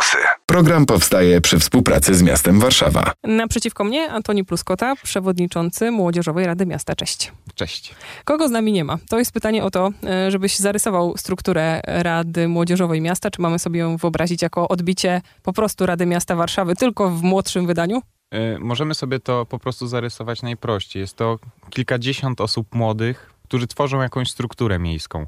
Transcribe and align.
Głosy. 0.00 0.18
Program 0.46 0.86
powstaje 0.86 1.40
przy 1.40 1.58
współpracy 1.58 2.14
z 2.14 2.22
miastem 2.22 2.60
Warszawa. 2.60 3.12
Naprzeciwko 3.24 3.84
mnie 3.84 4.10
Antoni 4.10 4.44
Pluskota, 4.44 4.96
przewodniczący 5.02 5.90
Młodzieżowej 5.90 6.46
Rady 6.46 6.66
Miasta. 6.66 6.94
Cześć. 6.94 7.32
Cześć. 7.54 7.94
Kogo 8.24 8.48
z 8.48 8.50
nami 8.50 8.72
nie 8.72 8.84
ma? 8.84 8.98
To 9.08 9.18
jest 9.18 9.32
pytanie 9.32 9.64
o 9.64 9.70
to, 9.70 9.90
e, 10.06 10.30
żebyś 10.30 10.56
zarysował 10.56 11.16
strukturę 11.16 11.80
Rady 11.84 12.48
Młodzieżowej 12.48 13.00
Miasta. 13.00 13.30
Czy 13.30 13.42
mamy 13.42 13.58
sobie 13.58 13.80
ją 13.80 13.96
wyobrazić 13.96 14.42
jako 14.42 14.68
odbicie 14.68 15.20
po 15.42 15.52
prostu 15.52 15.86
Rady 15.86 16.06
Miasta 16.06 16.36
Warszawy, 16.36 16.76
tylko 16.76 17.10
w 17.10 17.22
młodszym 17.22 17.66
wydaniu? 17.66 18.02
Y, 18.34 18.58
możemy 18.58 18.94
sobie 18.94 19.20
to 19.20 19.46
po 19.46 19.58
prostu 19.58 19.86
zarysować 19.86 20.42
najprościej. 20.42 21.00
Jest 21.00 21.16
to 21.16 21.38
kilkadziesiąt 21.70 22.40
osób 22.40 22.74
młodych, 22.74 23.30
którzy 23.44 23.66
tworzą 23.66 24.00
jakąś 24.00 24.30
strukturę 24.30 24.78
miejską. 24.78 25.26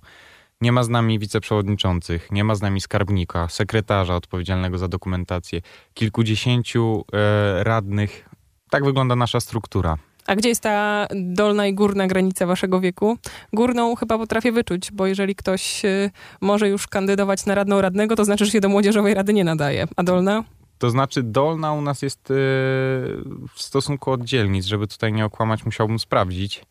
Nie 0.62 0.72
ma 0.72 0.82
z 0.82 0.88
nami 0.88 1.18
wiceprzewodniczących, 1.18 2.32
nie 2.32 2.44
ma 2.44 2.54
z 2.54 2.62
nami 2.62 2.80
skarbnika, 2.80 3.48
sekretarza 3.48 4.16
odpowiedzialnego 4.16 4.78
za 4.78 4.88
dokumentację, 4.88 5.60
kilkudziesięciu 5.94 7.04
e, 7.12 7.64
radnych. 7.64 8.28
Tak 8.70 8.84
wygląda 8.84 9.16
nasza 9.16 9.40
struktura. 9.40 9.96
A 10.26 10.36
gdzie 10.36 10.48
jest 10.48 10.60
ta 10.60 11.06
dolna 11.14 11.66
i 11.66 11.74
górna 11.74 12.06
granica 12.06 12.46
waszego 12.46 12.80
wieku? 12.80 13.18
Górną 13.52 13.94
chyba 13.96 14.18
potrafię 14.18 14.52
wyczuć, 14.52 14.92
bo 14.92 15.06
jeżeli 15.06 15.34
ktoś 15.34 15.84
y, 15.84 16.10
może 16.40 16.68
już 16.68 16.86
kandydować 16.86 17.46
na 17.46 17.54
radną 17.54 17.80
radnego, 17.80 18.16
to 18.16 18.24
znaczy, 18.24 18.44
że 18.44 18.50
się 18.50 18.60
do 18.60 18.68
Młodzieżowej 18.68 19.14
Rady 19.14 19.32
nie 19.32 19.44
nadaje. 19.44 19.86
A 19.96 20.02
dolna? 20.02 20.44
To 20.78 20.90
znaczy, 20.90 21.22
dolna 21.22 21.72
u 21.72 21.80
nas 21.80 22.02
jest 22.02 22.30
e, 22.30 22.34
w 23.54 23.56
stosunku 23.56 24.10
od 24.10 24.24
dzielnic. 24.24 24.66
Żeby 24.66 24.86
tutaj 24.86 25.12
nie 25.12 25.24
okłamać, 25.24 25.64
musiałbym 25.64 25.98
sprawdzić. 25.98 26.64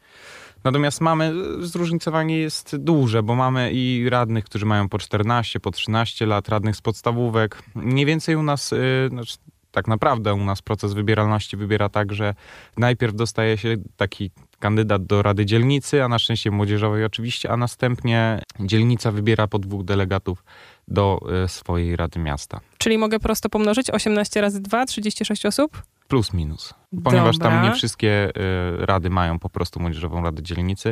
Natomiast 0.64 1.02
mamy, 1.02 1.34
zróżnicowanie 1.60 2.38
jest 2.38 2.76
duże, 2.76 3.24
bo 3.24 3.36
mamy 3.36 3.72
i 3.74 4.10
radnych, 4.10 4.46
którzy 4.46 4.66
mają 4.66 4.90
po 4.90 5.00
14, 5.00 5.60
po 5.60 5.72
13 5.72 6.26
lat, 6.26 6.50
radnych 6.50 6.76
z 6.76 6.82
podstawówek. 6.82 7.64
Mniej 7.76 8.06
więcej 8.06 8.36
u 8.36 8.44
nas, 8.44 8.72
yy, 8.72 9.10
znaczy, 9.10 9.38
tak 9.72 9.88
naprawdę 9.88 10.34
u 10.34 10.44
nas 10.44 10.62
proces 10.62 10.94
wybieralności 10.94 11.58
wybiera 11.58 11.90
tak, 11.90 12.14
że 12.14 12.36
najpierw 12.78 13.16
dostaje 13.16 13.58
się 13.58 13.76
taki 13.98 14.32
kandydat 14.60 15.06
do 15.06 15.22
Rady 15.22 15.46
Dzielnicy, 15.46 16.04
a 16.04 16.08
na 16.08 16.20
szczęście 16.20 16.52
młodzieżowej 16.52 17.06
oczywiście, 17.06 17.52
a 17.52 17.58
następnie 17.58 18.42
dzielnica 18.60 19.12
wybiera 19.12 19.48
po 19.48 19.60
dwóch 19.60 19.84
delegatów 19.86 20.44
do 20.88 21.20
y, 21.46 21.48
swojej 21.48 21.96
Rady 21.96 22.20
Miasta. 22.20 22.60
Czyli 22.78 22.98
mogę 22.98 23.20
prosto 23.20 23.50
pomnożyć 23.50 23.90
18 23.90 24.42
razy 24.42 24.62
2, 24.62 24.86
36 24.86 25.46
osób? 25.46 25.82
Plus 26.12 26.34
minus. 26.34 26.74
Ponieważ 27.04 27.38
Dobra. 27.38 27.52
tam 27.52 27.64
nie 27.64 27.72
wszystkie 27.76 28.30
y, 28.30 28.86
rady 28.86 29.10
mają 29.10 29.40
po 29.40 29.50
prostu 29.50 29.80
młodzieżową 29.80 30.24
radę 30.24 30.44
dzielnicy, 30.44 30.90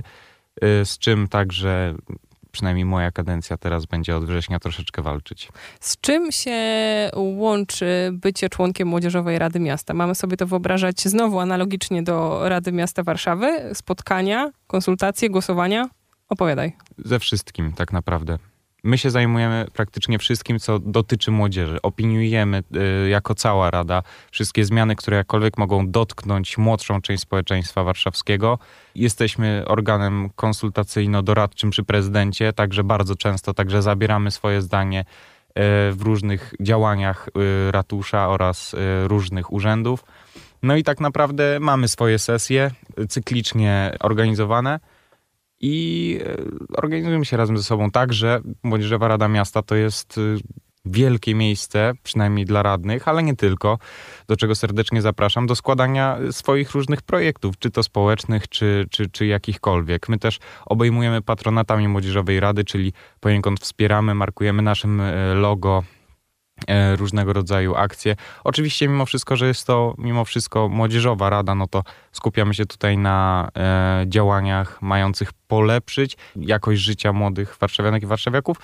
y, 0.63 0.85
z 0.85 0.97
czym 0.97 1.27
także 1.27 1.95
przynajmniej 2.51 2.85
moja 2.85 3.11
kadencja 3.11 3.57
teraz 3.57 3.85
będzie 3.85 4.15
od 4.17 4.25
września 4.25 4.59
troszeczkę 4.59 5.01
walczyć. 5.01 5.49
Z 5.79 5.99
czym 6.01 6.31
się 6.31 6.59
łączy 7.15 8.09
bycie 8.13 8.49
członkiem 8.49 8.87
Młodzieżowej 8.87 9.39
Rady 9.39 9.59
Miasta? 9.59 9.93
Mamy 9.93 10.15
sobie 10.15 10.37
to 10.37 10.47
wyobrażać 10.47 11.01
znowu 11.01 11.39
analogicznie 11.39 12.03
do 12.03 12.49
Rady 12.49 12.71
Miasta 12.71 13.03
Warszawy? 13.03 13.69
Spotkania, 13.73 14.51
konsultacje, 14.67 15.29
głosowania? 15.29 15.89
Opowiadaj. 16.29 16.75
Ze 16.97 17.19
wszystkim 17.19 17.73
tak 17.73 17.93
naprawdę. 17.93 18.37
My 18.83 18.97
się 18.97 19.09
zajmujemy 19.09 19.65
praktycznie 19.73 20.19
wszystkim, 20.19 20.59
co 20.59 20.79
dotyczy 20.79 21.31
młodzieży. 21.31 21.81
Opiniujemy 21.81 22.63
y, 23.05 23.09
jako 23.09 23.35
cała 23.35 23.71
Rada 23.71 24.03
wszystkie 24.31 24.65
zmiany, 24.65 24.95
które 24.95 25.17
jakkolwiek 25.17 25.57
mogą 25.57 25.91
dotknąć 25.91 26.57
młodszą 26.57 27.01
część 27.01 27.23
społeczeństwa 27.23 27.83
warszawskiego. 27.83 28.59
Jesteśmy 28.95 29.63
organem 29.67 30.29
konsultacyjno-doradczym 30.35 31.69
przy 31.69 31.83
prezydencie, 31.83 32.53
także 32.53 32.83
bardzo 32.83 33.15
często 33.15 33.53
także 33.53 33.81
zabieramy 33.81 34.31
swoje 34.31 34.61
zdanie 34.61 34.99
y, 35.01 35.03
w 35.91 36.01
różnych 36.01 36.53
działaniach 36.59 37.27
y, 37.27 37.71
ratusza 37.71 38.29
oraz 38.29 38.73
y, 38.73 38.77
różnych 39.07 39.53
urzędów. 39.53 40.03
No 40.63 40.75
i 40.75 40.83
tak 40.83 40.99
naprawdę 40.99 41.59
mamy 41.59 41.87
swoje 41.87 42.19
sesje 42.19 42.71
cyklicznie 43.09 43.97
organizowane 43.99 44.79
i 45.59 46.19
e, 46.25 46.35
organizujemy 46.77 47.25
się 47.25 47.37
razem 47.37 47.57
ze 47.57 47.63
sobą 47.63 47.91
tak, 47.91 48.13
że 48.13 48.41
Młodzieżowa 48.63 49.07
Rada 49.07 49.27
Miasta 49.27 49.61
to 49.61 49.75
jest 49.75 50.17
y, 50.17 50.37
wielkie 50.85 51.35
miejsce, 51.35 51.93
przynajmniej 52.03 52.45
dla 52.45 52.63
radnych, 52.63 53.07
ale 53.07 53.23
nie 53.23 53.35
tylko, 53.35 53.77
do 54.27 54.37
czego 54.37 54.55
serdecznie 54.55 55.01
zapraszam, 55.01 55.47
do 55.47 55.55
składania 55.55 56.17
swoich 56.31 56.71
różnych 56.71 57.01
projektów, 57.01 57.59
czy 57.59 57.71
to 57.71 57.83
społecznych, 57.83 58.47
czy, 58.49 58.85
czy, 58.91 59.09
czy 59.09 59.25
jakichkolwiek. 59.25 60.09
My 60.09 60.19
też 60.19 60.39
obejmujemy 60.65 61.21
patronatami 61.21 61.87
Młodzieżowej 61.87 62.39
Rady, 62.39 62.63
czyli 62.63 62.93
poniekąd 63.19 63.59
wspieramy, 63.59 64.15
markujemy 64.15 64.61
naszym 64.61 65.01
e, 65.01 65.33
logo 65.33 65.83
różnego 66.95 67.33
rodzaju 67.33 67.75
akcje. 67.75 68.15
Oczywiście 68.43 68.87
mimo 68.87 69.05
wszystko, 69.05 69.35
że 69.35 69.47
jest 69.47 69.67
to 69.67 69.95
mimo 69.97 70.25
wszystko 70.25 70.69
młodzieżowa 70.69 71.29
rada, 71.29 71.55
no 71.55 71.67
to 71.67 71.83
skupiamy 72.11 72.53
się 72.53 72.65
tutaj 72.65 72.97
na 72.97 73.49
e, 73.57 74.05
działaniach 74.07 74.81
mających 74.81 75.33
polepszyć 75.47 76.17
jakość 76.35 76.81
życia 76.81 77.13
młodych 77.13 77.57
warszawianek 77.59 78.03
i 78.03 78.05
warszawiaków 78.05 78.57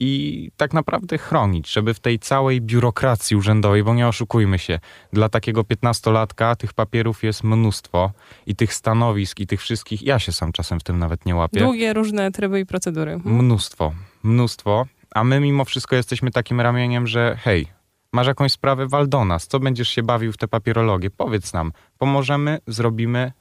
i 0.00 0.50
tak 0.56 0.72
naprawdę 0.74 1.18
chronić, 1.18 1.72
żeby 1.72 1.94
w 1.94 2.00
tej 2.00 2.18
całej 2.18 2.60
biurokracji 2.60 3.36
urzędowej, 3.36 3.84
bo 3.84 3.94
nie 3.94 4.08
oszukujmy 4.08 4.58
się, 4.58 4.80
dla 5.12 5.28
takiego 5.28 5.64
piętnastolatka 5.64 6.56
tych 6.56 6.72
papierów 6.72 7.24
jest 7.24 7.44
mnóstwo 7.44 8.12
i 8.46 8.56
tych 8.56 8.74
stanowisk 8.74 9.40
i 9.40 9.46
tych 9.46 9.60
wszystkich, 9.60 10.02
ja 10.02 10.18
się 10.18 10.32
sam 10.32 10.52
czasem 10.52 10.80
w 10.80 10.82
tym 10.82 10.98
nawet 10.98 11.26
nie 11.26 11.36
łapię. 11.36 11.60
Długie 11.60 11.92
różne 11.92 12.30
tryby 12.30 12.60
i 12.60 12.66
procedury. 12.66 13.12
Mhm. 13.12 13.36
Mnóstwo, 13.36 13.92
mnóstwo. 14.22 14.86
A 15.14 15.24
my 15.24 15.40
mimo 15.40 15.64
wszystko 15.64 15.96
jesteśmy 15.96 16.30
takim 16.30 16.60
ramieniem, 16.60 17.06
że 17.06 17.36
hej, 17.40 17.66
masz 18.12 18.26
jakąś 18.26 18.52
sprawę, 18.52 18.86
wal 18.86 19.08
do 19.08 19.24
nas. 19.24 19.46
Co 19.46 19.60
będziesz 19.60 19.88
się 19.88 20.02
bawił 20.02 20.32
w 20.32 20.36
te 20.36 20.48
papierologie? 20.48 21.10
Powiedz 21.10 21.52
nam. 21.52 21.72
Pomożemy, 21.98 22.58
zrobimy, 22.66 23.32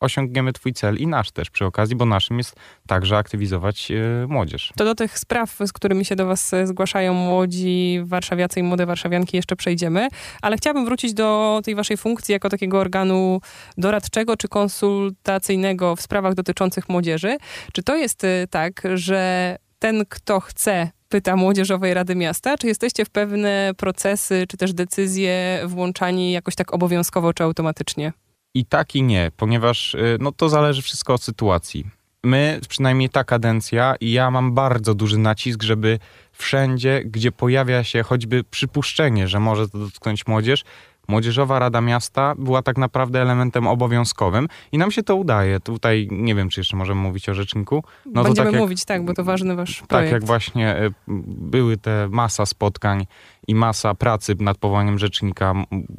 osiągniemy 0.00 0.52
twój 0.52 0.72
cel 0.72 0.96
i 0.96 1.06
nasz 1.06 1.30
też 1.30 1.50
przy 1.50 1.64
okazji, 1.64 1.96
bo 1.96 2.04
naszym 2.04 2.38
jest 2.38 2.56
także 2.86 3.16
aktywizować 3.16 3.90
yy, 3.90 4.26
młodzież. 4.28 4.72
To 4.76 4.84
do 4.84 4.94
tych 4.94 5.18
spraw, 5.18 5.58
z 5.66 5.72
którymi 5.72 6.04
się 6.04 6.16
do 6.16 6.26
Was 6.26 6.54
e, 6.54 6.66
zgłaszają 6.66 7.14
młodzi 7.14 8.00
warszawiacy 8.04 8.60
i 8.60 8.62
młode 8.62 8.86
warszawianki 8.86 9.36
jeszcze 9.36 9.56
przejdziemy, 9.56 10.08
ale 10.42 10.56
chciałabym 10.56 10.84
wrócić 10.84 11.14
do 11.14 11.60
tej 11.64 11.74
Waszej 11.74 11.96
funkcji 11.96 12.32
jako 12.32 12.48
takiego 12.48 12.78
organu 12.78 13.40
doradczego 13.78 14.36
czy 14.36 14.48
konsultacyjnego 14.48 15.96
w 15.96 16.00
sprawach 16.00 16.34
dotyczących 16.34 16.88
młodzieży. 16.88 17.36
Czy 17.72 17.82
to 17.82 17.96
jest 17.96 18.24
e, 18.24 18.46
tak, 18.50 18.82
że 18.94 19.56
ten, 19.78 20.04
kto 20.08 20.40
chce, 20.40 20.90
pyta 21.08 21.36
Młodzieżowej 21.36 21.94
Rady 21.94 22.14
Miasta, 22.14 22.58
czy 22.58 22.66
jesteście 22.66 23.04
w 23.04 23.10
pewne 23.10 23.72
procesy, 23.76 24.46
czy 24.48 24.56
też 24.56 24.72
decyzje 24.72 25.62
włączani 25.66 26.32
jakoś 26.32 26.54
tak 26.54 26.74
obowiązkowo 26.74 27.32
czy 27.32 27.44
automatycznie? 27.44 28.12
I 28.54 28.64
tak 28.64 28.94
i 28.94 29.02
nie, 29.02 29.30
ponieważ 29.36 29.94
y, 29.94 30.16
no, 30.20 30.32
to 30.32 30.48
zależy 30.48 30.82
wszystko 30.82 31.14
od 31.14 31.22
sytuacji. 31.22 31.86
My, 32.24 32.60
przynajmniej 32.68 33.08
ta 33.08 33.24
kadencja, 33.24 33.94
i 34.00 34.12
ja 34.12 34.30
mam 34.30 34.54
bardzo 34.54 34.94
duży 34.94 35.18
nacisk, 35.18 35.62
żeby 35.62 35.98
wszędzie, 36.32 37.02
gdzie 37.04 37.32
pojawia 37.32 37.84
się 37.84 38.02
choćby 38.02 38.44
przypuszczenie, 38.44 39.28
że 39.28 39.40
może 39.40 39.68
to 39.68 39.78
dotknąć 39.78 40.26
młodzież, 40.26 40.64
Młodzieżowa 41.08 41.58
Rada 41.58 41.80
Miasta 41.80 42.34
była 42.38 42.62
tak 42.62 42.78
naprawdę 42.78 43.22
elementem 43.22 43.66
obowiązkowym 43.66 44.48
i 44.72 44.78
nam 44.78 44.90
się 44.90 45.02
to 45.02 45.16
udaje. 45.16 45.60
Tutaj 45.60 46.08
nie 46.10 46.34
wiem, 46.34 46.48
czy 46.48 46.60
jeszcze 46.60 46.76
możemy 46.76 47.00
mówić 47.00 47.28
o 47.28 47.34
rzeczniku. 47.34 47.84
No 48.06 48.22
Będziemy 48.24 48.46
tak 48.46 48.52
jak- 48.54 48.62
mówić, 48.62 48.84
tak, 48.84 49.04
bo 49.04 49.14
to 49.14 49.24
ważny 49.24 49.56
Wasz 49.56 49.78
tak 49.78 49.88
projekt. 49.88 50.12
jak 50.12 50.24
właśnie 50.24 50.82
y, 50.82 50.92
były 51.28 51.76
te 51.76 52.08
masa 52.10 52.46
spotkań 52.46 53.06
i 53.48 53.54
masa 53.54 53.94
pracy 53.94 54.34
nad 54.40 54.58
powołaniem 54.58 54.98
rzecznika, 54.98 55.54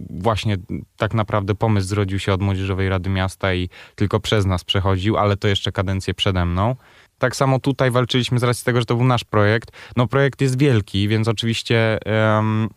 właśnie 0.10 0.58
tak 0.98 1.14
naprawdę 1.14 1.56
pomysł 1.56 1.88
zrodził 1.88 2.20
się 2.20 2.34
od 2.34 2.42
Młodzieżowej 2.42 2.90
Rady 2.90 3.10
Miasta 3.10 3.54
i 3.54 3.70
tylko 3.96 4.20
przez 4.20 4.46
nas 4.46 4.64
przechodził, 4.64 5.18
ale 5.18 5.38
to 5.38 5.48
jeszcze 5.48 5.72
kadencję 5.72 6.14
przede 6.14 6.46
mną. 6.46 6.76
Tak 7.20 7.36
samo 7.36 7.60
tutaj 7.60 7.92
walczyliśmy 7.92 8.40
z 8.40 8.44
racji 8.44 8.66
tego, 8.66 8.80
że 8.80 8.86
to 8.86 8.96
był 8.96 9.06
nasz 9.06 9.24
projekt. 9.24 9.72
No 9.96 10.08
projekt 10.08 10.42
jest 10.42 10.60
wielki, 10.60 11.08
więc 11.08 11.28
oczywiście 11.28 12.00
em, 12.06 12.70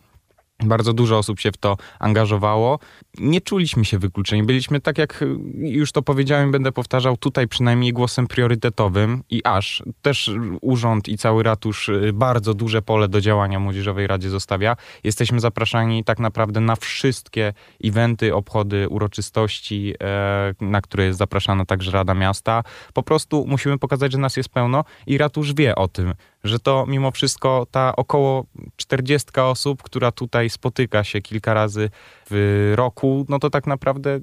bardzo 0.63 0.93
dużo 0.93 1.17
osób 1.17 1.39
się 1.39 1.51
w 1.51 1.57
to 1.57 1.77
angażowało. 1.99 2.79
Nie 3.17 3.41
czuliśmy 3.41 3.85
się 3.85 3.99
wykluczeni. 3.99 4.43
Byliśmy, 4.43 4.81
tak 4.81 4.97
jak 4.97 5.21
y, 5.21 5.37
już 5.55 5.91
to 5.91 6.01
powiedziałem, 6.01 6.51
będę 6.51 6.71
powtarzał, 6.71 7.17
tutaj 7.17 7.47
przynajmniej 7.47 7.93
głosem 7.93 8.27
priorytetowym 8.27 9.23
i 9.29 9.41
aż 9.43 9.83
też 10.01 10.31
urząd 10.61 11.07
i 11.09 11.17
cały 11.17 11.43
ratusz 11.43 11.89
y, 11.89 12.11
bardzo 12.13 12.53
duże 12.53 12.81
pole 12.81 13.07
do 13.07 13.21
działania 13.21 13.59
Młodzieżowej 13.59 14.07
Radzie 14.07 14.29
zostawia. 14.29 14.75
Jesteśmy 15.03 15.39
zapraszani 15.39 16.03
tak 16.03 16.19
naprawdę 16.19 16.59
na 16.59 16.75
wszystkie 16.75 17.53
eventy, 17.83 18.35
obchody, 18.35 18.89
uroczystości, 18.89 19.93
e, 20.03 20.53
na 20.61 20.81
które 20.81 21.05
jest 21.05 21.19
zapraszana 21.19 21.65
także 21.65 21.91
Rada 21.91 22.13
Miasta. 22.13 22.63
Po 22.93 23.03
prostu 23.03 23.45
musimy 23.47 23.77
pokazać, 23.77 24.11
że 24.11 24.17
nas 24.17 24.37
jest 24.37 24.49
pełno 24.49 24.83
i 25.07 25.17
ratusz 25.17 25.53
wie 25.53 25.75
o 25.75 25.87
tym, 25.87 26.13
że 26.43 26.59
to 26.59 26.85
mimo 26.87 27.11
wszystko 27.11 27.67
ta 27.71 27.95
około 27.95 28.45
40 28.75 29.29
osób, 29.39 29.83
która 29.83 30.11
tutaj 30.11 30.49
spotyka 30.49 31.03
się 31.03 31.21
kilka 31.21 31.53
razy 31.53 31.89
w 32.29 32.73
roku, 32.75 33.25
no 33.29 33.39
to 33.39 33.49
tak 33.49 33.67
naprawdę 33.67 34.19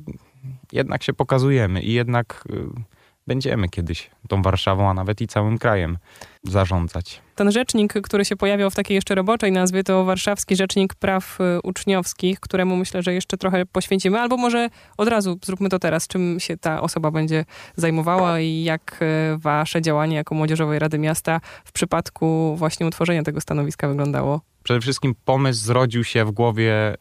jednak 0.73 1.03
się 1.03 1.12
pokazujemy 1.12 1.82
i 1.82 1.93
jednak 1.93 2.44
y, 2.50 2.98
będziemy 3.28 3.69
kiedyś 3.69 4.10
tą 4.28 4.42
Warszawą, 4.42 4.90
a 4.90 4.94
nawet 4.94 5.20
i 5.20 5.26
całym 5.26 5.58
krajem 5.58 5.98
zarządzać. 6.44 7.22
Ten 7.34 7.52
rzecznik, 7.52 7.92
który 8.02 8.25
się 8.25 8.36
pojawiał 8.36 8.70
w 8.70 8.75
takiej 8.75 8.94
jeszcze 8.94 9.14
roboczej 9.14 9.52
nazwie, 9.52 9.84
to 9.84 10.04
Warszawski 10.04 10.56
Rzecznik 10.56 10.94
Praw 10.94 11.38
y, 11.40 11.62
Uczniowskich, 11.62 12.40
któremu 12.40 12.76
myślę, 12.76 13.02
że 13.02 13.14
jeszcze 13.14 13.36
trochę 13.36 13.66
poświęcimy, 13.66 14.20
albo 14.20 14.36
może 14.36 14.69
od 14.96 15.08
razu 15.08 15.38
zróbmy 15.44 15.69
to 15.69 15.78
teraz, 15.78 16.06
czym 16.06 16.40
się 16.40 16.56
ta 16.56 16.80
osoba 16.80 17.10
będzie 17.10 17.44
zajmowała 17.76 18.40
i 18.40 18.62
jak 18.62 19.00
y, 19.02 19.38
wasze 19.38 19.82
działanie 19.82 20.16
jako 20.16 20.34
Młodzieżowej 20.34 20.78
Rady 20.78 20.98
Miasta 20.98 21.40
w 21.64 21.72
przypadku 21.72 22.56
właśnie 22.56 22.86
utworzenia 22.86 23.22
tego 23.22 23.40
stanowiska 23.40 23.88
wyglądało. 23.88 24.40
Przede 24.69 24.81
wszystkim 24.81 25.15
pomysł 25.25 25.65
zrodził 25.65 26.05
się 26.05 26.25
w 26.25 26.31
głowie 26.31 26.73
e, 26.75 26.97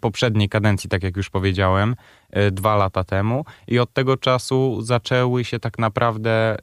poprzedniej 0.00 0.48
kadencji, 0.48 0.90
tak 0.90 1.02
jak 1.02 1.16
już 1.16 1.30
powiedziałem, 1.30 1.96
e, 2.30 2.50
dwa 2.50 2.76
lata 2.76 3.04
temu. 3.04 3.44
I 3.68 3.78
od 3.78 3.92
tego 3.92 4.16
czasu 4.16 4.82
zaczęły 4.82 5.44
się 5.44 5.58
tak 5.58 5.78
naprawdę, 5.78 6.30
e, 6.30 6.56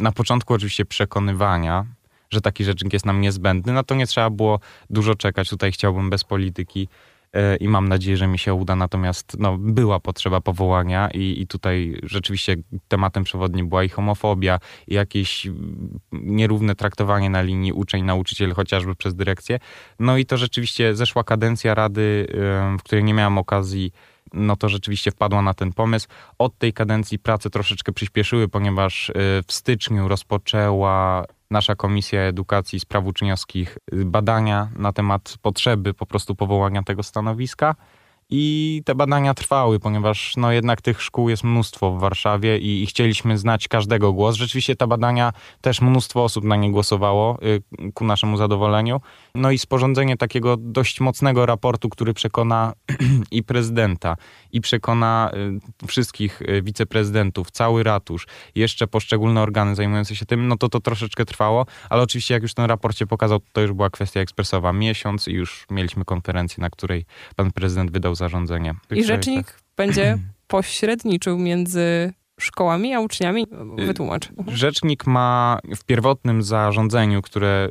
na 0.00 0.12
początku 0.12 0.54
oczywiście 0.54 0.84
przekonywania, 0.84 1.86
że 2.30 2.40
taki 2.40 2.64
rzecznik 2.64 2.92
jest 2.92 3.06
nam 3.06 3.20
niezbędny. 3.20 3.72
Na 3.72 3.82
to 3.82 3.94
nie 3.94 4.06
trzeba 4.06 4.30
było 4.30 4.60
dużo 4.90 5.14
czekać. 5.14 5.48
Tutaj 5.48 5.72
chciałbym 5.72 6.10
bez 6.10 6.24
polityki 6.24 6.88
i 7.60 7.68
mam 7.68 7.88
nadzieję, 7.88 8.16
że 8.16 8.26
mi 8.26 8.38
się 8.38 8.54
uda. 8.54 8.76
Natomiast 8.76 9.36
no, 9.38 9.58
była 9.58 10.00
potrzeba 10.00 10.40
powołania 10.40 11.08
i, 11.14 11.40
i 11.40 11.46
tutaj 11.46 11.96
rzeczywiście 12.02 12.56
tematem 12.88 13.24
przewodnim 13.24 13.68
była 13.68 13.84
i 13.84 13.88
homofobia, 13.88 14.58
i 14.88 14.94
jakieś 14.94 15.48
nierówne 16.12 16.74
traktowanie 16.74 17.30
na 17.30 17.42
linii 17.42 17.72
uczeń-nauczyciel, 17.72 18.54
chociażby 18.54 18.94
przez 18.94 19.14
dyrekcję. 19.14 19.58
No 19.98 20.16
i 20.16 20.26
to 20.26 20.36
rzeczywiście 20.36 20.96
zeszła 20.96 21.24
kadencja 21.24 21.74
Rady, 21.74 22.26
w 22.78 22.82
której 22.82 23.04
nie 23.04 23.14
miałem 23.14 23.38
okazji 23.38 23.92
no 24.32 24.56
to 24.56 24.68
rzeczywiście 24.68 25.10
wpadła 25.10 25.42
na 25.42 25.54
ten 25.54 25.72
pomysł. 25.72 26.08
Od 26.38 26.58
tej 26.58 26.72
kadencji 26.72 27.18
prace 27.18 27.50
troszeczkę 27.50 27.92
przyspieszyły, 27.92 28.48
ponieważ 28.48 29.10
e, 29.10 29.12
w 29.46 29.52
styczniu 29.52 30.08
rozpoczęła 30.08 31.24
nasza 31.50 31.74
Komisja 31.74 32.20
Edukacji 32.20 32.76
i 32.76 32.80
Spraw 32.80 33.06
Uczniowskich 33.06 33.78
badania 33.92 34.68
na 34.76 34.92
temat 34.92 35.34
potrzeby 35.42 35.94
po 35.94 36.06
prostu 36.06 36.34
powołania 36.34 36.82
tego 36.82 37.02
stanowiska. 37.02 37.74
I 38.32 38.82
te 38.84 38.94
badania 38.94 39.34
trwały, 39.34 39.78
ponieważ 39.78 40.36
no 40.36 40.52
jednak 40.52 40.80
tych 40.80 41.02
szkół 41.02 41.28
jest 41.28 41.44
mnóstwo 41.44 41.92
w 41.92 42.00
Warszawie 42.00 42.58
i, 42.58 42.82
i, 42.82 42.86
chcieliśmy 42.86 43.38
znać 43.38 43.68
każdego 43.68 44.12
głos. 44.12 44.36
Rzeczywiście 44.36 44.76
te 44.76 44.86
badania 44.86 45.32
też 45.60 45.80
mnóstwo 45.80 46.24
osób 46.24 46.44
na 46.44 46.56
nie 46.56 46.72
głosowało 46.72 47.38
y, 47.42 47.92
ku 47.92 48.04
naszemu 48.04 48.36
zadowoleniu. 48.36 49.00
No 49.34 49.50
i 49.50 49.58
sporządzenie 49.58 50.16
takiego 50.16 50.56
dość 50.56 51.00
mocnego 51.00 51.46
raportu, 51.46 51.88
który 51.88 52.14
przekona 52.14 52.72
i 53.30 53.42
prezydenta, 53.42 54.16
i 54.52 54.60
przekona 54.60 55.30
y, 55.82 55.86
wszystkich 55.86 56.42
y, 56.42 56.62
wiceprezydentów, 56.62 57.50
cały 57.50 57.82
ratusz, 57.82 58.26
jeszcze 58.54 58.86
poszczególne 58.86 59.42
organy 59.42 59.74
zajmujące 59.74 60.16
się 60.16 60.26
tym, 60.26 60.48
no 60.48 60.56
to 60.56 60.68
to 60.68 60.80
troszeczkę 60.80 61.24
trwało, 61.24 61.66
ale 61.90 62.02
oczywiście 62.02 62.34
jak 62.34 62.42
już 62.42 62.54
ten 62.54 62.64
raport 62.64 62.96
się 62.96 63.06
pokazał, 63.06 63.40
to 63.52 63.60
już 63.60 63.72
była 63.72 63.90
kwestia 63.90 64.20
ekspresowa. 64.20 64.72
Miesiąc 64.72 65.28
i 65.28 65.32
już 65.32 65.66
mieliśmy 65.70 66.04
konferencję, 66.04 66.60
na 66.60 66.70
której 66.70 67.04
pan 67.36 67.52
prezydent 67.52 67.90
wydał 67.90 68.14
zarządzenie. 68.20 68.74
I 68.90 69.04
rzecznik 69.04 69.60
będzie 69.76 70.18
pośredniczył 70.46 71.38
między 71.38 72.12
szkołami, 72.40 72.94
a 72.94 73.00
uczniami? 73.00 73.46
Y, 73.78 73.86
Wytłumacz. 73.86 74.28
Rzecznik 74.46 75.06
ma 75.06 75.58
w 75.76 75.84
pierwotnym 75.84 76.42
zarządzeniu, 76.42 77.22
które 77.22 77.68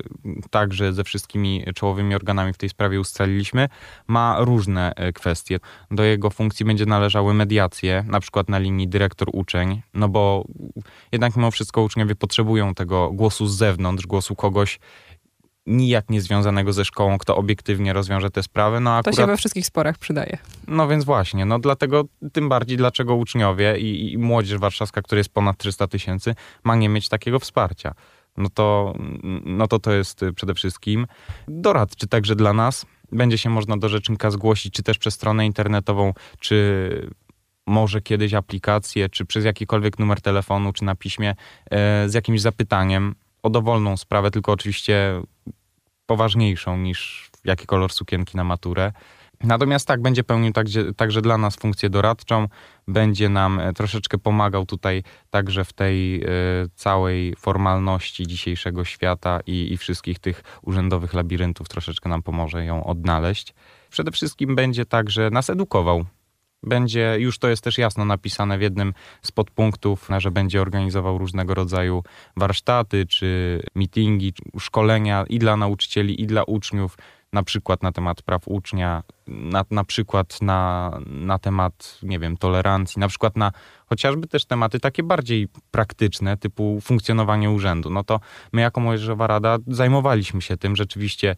także 0.50 0.94
ze 0.94 1.04
wszystkimi 1.04 1.64
czołowymi 1.76 2.16
organami 2.16 2.54
w 2.54 2.58
tej 2.58 2.70
sprawie 2.70 3.00
ustaliliśmy, 3.00 3.70
ma 4.08 4.36
różne 4.40 4.94
e, 4.96 5.14
kwestie. 5.14 5.60
Do 5.92 6.04
jego 6.04 6.30
funkcji 6.30 6.66
będzie 6.66 6.86
należały 6.86 7.34
mediacje, 7.34 8.04
na 8.08 8.20
przykład 8.20 8.50
na 8.50 8.60
linii 8.60 8.88
dyrektor-uczeń, 8.88 9.82
no 9.94 10.10
bo 10.10 10.46
jednak 11.12 11.36
mimo 11.36 11.52
wszystko 11.52 11.82
uczniowie 11.82 12.16
potrzebują 12.16 12.74
tego 12.74 13.12
głosu 13.12 13.48
z 13.48 13.58
zewnątrz, 13.58 14.08
głosu 14.08 14.36
kogoś, 14.36 14.80
nijak 15.70 16.10
niezwiązanego 16.10 16.74
ze 16.74 16.86
szkołą, 16.86 17.18
kto 17.18 17.36
obiektywnie 17.36 17.94
rozwiąże 17.94 18.30
te 18.30 18.44
sprawy. 18.44 18.80
No, 18.80 18.96
akurat, 18.96 19.16
to 19.16 19.22
się 19.22 19.28
we 19.28 19.38
wszystkich 19.38 19.66
sporach 19.66 19.98
przydaje. 19.98 20.38
No 20.68 20.88
więc 20.88 21.04
właśnie, 21.04 21.46
no 21.46 21.60
dlatego 21.60 22.04
tym 22.34 22.50
bardziej 22.50 22.78
dlaczego 22.78 23.16
uczniowie 23.16 23.78
i, 23.80 24.14
i 24.14 24.18
młodzież 24.18 24.58
warszawska, 24.58 25.02
która 25.02 25.18
jest 25.18 25.34
ponad 25.34 25.58
300 25.58 25.88
tysięcy, 25.88 26.36
ma 26.64 26.76
nie 26.76 26.90
mieć 26.90 27.10
takiego 27.10 27.40
wsparcia. 27.40 27.94
No 28.38 28.50
to, 28.50 28.94
no 29.44 29.68
to 29.68 29.80
to 29.80 29.92
jest 29.92 30.22
przede 30.36 30.54
wszystkim 30.54 31.08
doradczy 31.48 32.08
także 32.08 32.36
dla 32.36 32.54
nas. 32.54 32.86
Będzie 33.12 33.38
się 33.38 33.50
można 33.50 33.78
do 33.78 33.90
rzecznika 33.90 34.32
zgłosić, 34.32 34.74
czy 34.74 34.84
też 34.84 34.98
przez 34.98 35.14
stronę 35.14 35.46
internetową, 35.46 36.14
czy 36.40 36.90
może 37.68 38.02
kiedyś 38.02 38.34
aplikację, 38.34 39.10
czy 39.10 39.26
przez 39.26 39.46
jakikolwiek 39.46 40.00
numer 40.00 40.22
telefonu, 40.22 40.74
czy 40.74 40.84
na 40.84 40.96
piśmie 40.96 41.36
e, 41.72 42.10
z 42.10 42.14
jakimś 42.14 42.42
zapytaniem 42.42 43.16
o 43.44 43.50
dowolną 43.50 43.98
sprawę, 43.98 44.32
tylko 44.32 44.52
oczywiście 44.52 45.22
poważniejszą 46.10 46.78
niż 46.78 47.30
jaki 47.46 47.66
kolor 47.66 47.92
sukienki 47.94 48.38
na 48.38 48.44
maturę. 48.44 48.92
Natomiast 49.44 49.88
tak, 49.88 50.02
będzie 50.02 50.24
pełnił 50.24 50.54
także, 50.54 50.94
także 50.94 51.22
dla 51.22 51.38
nas 51.38 51.56
funkcję 51.56 51.90
doradczą, 51.90 52.48
będzie 52.88 53.30
nam 53.30 53.60
e, 53.60 53.74
troszeczkę 53.74 54.18
pomagał 54.18 54.66
tutaj 54.66 55.04
także 55.30 55.66
w 55.66 55.74
tej 55.74 56.24
y, 56.24 56.28
całej 56.76 57.36
formalności 57.36 58.28
dzisiejszego 58.28 58.86
świata 58.86 59.40
i, 59.48 59.74
i 59.74 59.78
wszystkich 59.78 60.20
tych 60.20 60.44
urzędowych 60.62 61.14
labiryntów, 61.14 61.70
troszeczkę 61.70 62.10
nam 62.10 62.24
pomoże 62.24 62.66
ją 62.66 62.84
odnaleźć. 62.84 63.54
Przede 63.90 64.12
wszystkim 64.12 64.56
będzie 64.56 64.86
także 64.86 65.30
nas 65.30 65.50
edukował 65.50 66.06
będzie, 66.64 67.16
już 67.20 67.40
to 67.40 67.50
jest 67.50 67.64
też 67.64 67.78
jasno 67.78 68.06
napisane 68.06 68.58
w 68.58 68.62
jednym 68.62 68.94
z 69.22 69.32
podpunktów, 69.32 70.10
że 70.18 70.32
będzie 70.32 70.62
organizował 70.62 71.18
różnego 71.18 71.54
rodzaju 71.54 72.04
warsztaty, 72.38 73.06
czy 73.06 73.62
meetingi, 73.76 74.34
szkolenia 74.60 75.26
i 75.30 75.40
dla 75.40 75.58
nauczycieli, 75.58 76.22
i 76.22 76.28
dla 76.28 76.44
uczniów, 76.44 76.98
na 77.34 77.44
przykład 77.44 77.84
na 77.84 77.92
temat 77.92 78.22
praw 78.22 78.48
ucznia, 78.48 79.04
na, 79.28 79.66
na 79.72 79.84
przykład 79.84 80.42
na, 80.42 80.92
na 81.06 81.40
temat, 81.40 82.00
nie 82.04 82.20
wiem, 82.20 82.38
tolerancji, 82.38 83.00
na 83.00 83.08
przykład 83.08 83.38
na 83.38 83.52
chociażby 83.86 84.28
też 84.28 84.46
tematy 84.46 84.80
takie 84.80 85.04
bardziej 85.04 85.48
praktyczne, 85.72 86.38
typu 86.38 86.80
funkcjonowanie 86.82 87.50
urzędu. 87.50 87.90
No 87.90 88.04
to 88.04 88.20
my 88.54 88.62
jako 88.62 88.82
Młodzieżowa 88.82 89.28
Rada 89.28 89.58
zajmowaliśmy 89.68 90.42
się 90.42 90.58
tym, 90.58 90.76
rzeczywiście 90.76 91.36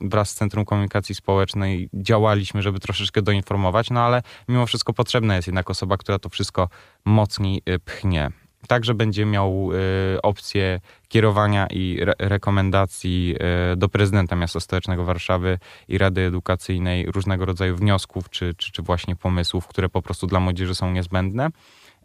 wraz 0.00 0.30
z 0.30 0.34
Centrum 0.34 0.64
Komunikacji 0.64 1.14
Społecznej 1.14 1.88
działaliśmy, 1.94 2.62
żeby 2.62 2.80
troszeczkę 2.80 3.22
doinformować, 3.22 3.90
no 3.90 4.00
ale 4.00 4.22
mimo 4.48 4.66
wszystko 4.66 4.92
potrzebna 4.92 5.36
jest 5.36 5.48
jednak 5.48 5.70
osoba, 5.70 5.96
która 5.96 6.18
to 6.18 6.28
wszystko 6.28 6.68
mocniej 7.04 7.62
y, 7.68 7.78
pchnie. 7.78 8.30
Także 8.68 8.94
będzie 8.94 9.26
miał 9.26 9.70
y, 9.72 10.22
opcję 10.22 10.80
kierowania 11.08 11.66
i 11.66 11.98
re 12.00 12.14
rekomendacji 12.18 13.34
y, 13.72 13.76
do 13.76 13.88
prezydenta 13.88 14.36
miasta 14.36 14.60
stołecznego 14.60 15.04
Warszawy 15.04 15.58
i 15.88 15.98
Rady 15.98 16.20
Edukacyjnej 16.20 17.06
różnego 17.06 17.44
rodzaju 17.44 17.76
wniosków 17.76 18.30
czy, 18.30 18.54
czy, 18.54 18.72
czy 18.72 18.82
właśnie 18.82 19.16
pomysłów, 19.16 19.66
które 19.66 19.88
po 19.88 20.02
prostu 20.02 20.26
dla 20.26 20.40
młodzieży 20.40 20.74
są 20.74 20.90
niezbędne. 20.90 21.50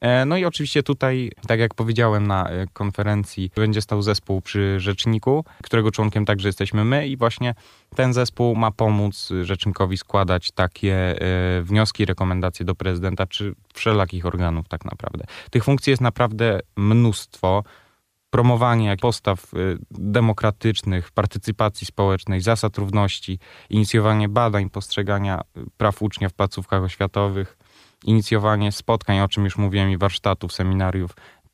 E, 0.02 0.26
no 0.26 0.38
i 0.38 0.46
oczywiście 0.46 0.84
tutaj, 0.84 1.32
tak 1.48 1.60
jak 1.60 1.74
powiedziałem 1.74 2.28
na 2.28 2.50
e, 2.50 2.68
konferencji, 2.74 3.52
będzie 3.56 3.82
stał 3.82 4.02
zespół 4.02 4.42
przy 4.42 4.80
rzeczniku, 4.80 5.46
którego 5.64 5.92
członkiem 5.92 6.26
także 6.26 6.50
jesteśmy 6.50 6.86
my 6.86 7.08
i 7.08 7.18
właśnie 7.18 7.56
ten 7.96 8.14
zespół 8.14 8.56
ma 8.56 8.72
pomóc 8.72 9.30
rzecznikowi 9.42 9.98
składać 9.98 10.52
takie 10.52 11.22
e, 11.22 11.62
wnioski, 11.62 12.06
rekomendacje 12.06 12.66
do 12.66 12.76
prezydenta 12.76 13.28
czy 13.28 13.54
wszelakich 13.74 14.26
organów 14.26 14.68
tak 14.68 14.86
naprawdę. 14.86 15.26
Tych 15.52 15.64
funkcji 15.64 15.92
jest 15.92 16.02
naprawdę 16.02 16.60
mnóstwo 16.76 17.64
promowanie 18.30 18.98
postaw 19.02 19.52
demokratycznych, 19.92 21.12
partycypacji 21.12 21.88
społecznej, 21.88 22.42
zasad 22.42 22.78
równości, 22.78 23.40
inicjowanie 23.70 24.30
badań, 24.30 24.70
postrzegania 24.70 25.42
praw 25.78 26.02
ucznia 26.02 26.30
w 26.30 26.34
placówkach 26.34 26.84
oświatowych, 26.84 27.58
inicjowanie 28.04 28.72
spotkań, 28.72 29.20
o 29.20 29.28
czym 29.28 29.44
już 29.44 29.58
mówiłem, 29.58 29.92
i 29.92 29.98
warsztatów, 29.98 30.54
seminariów. 30.54 31.12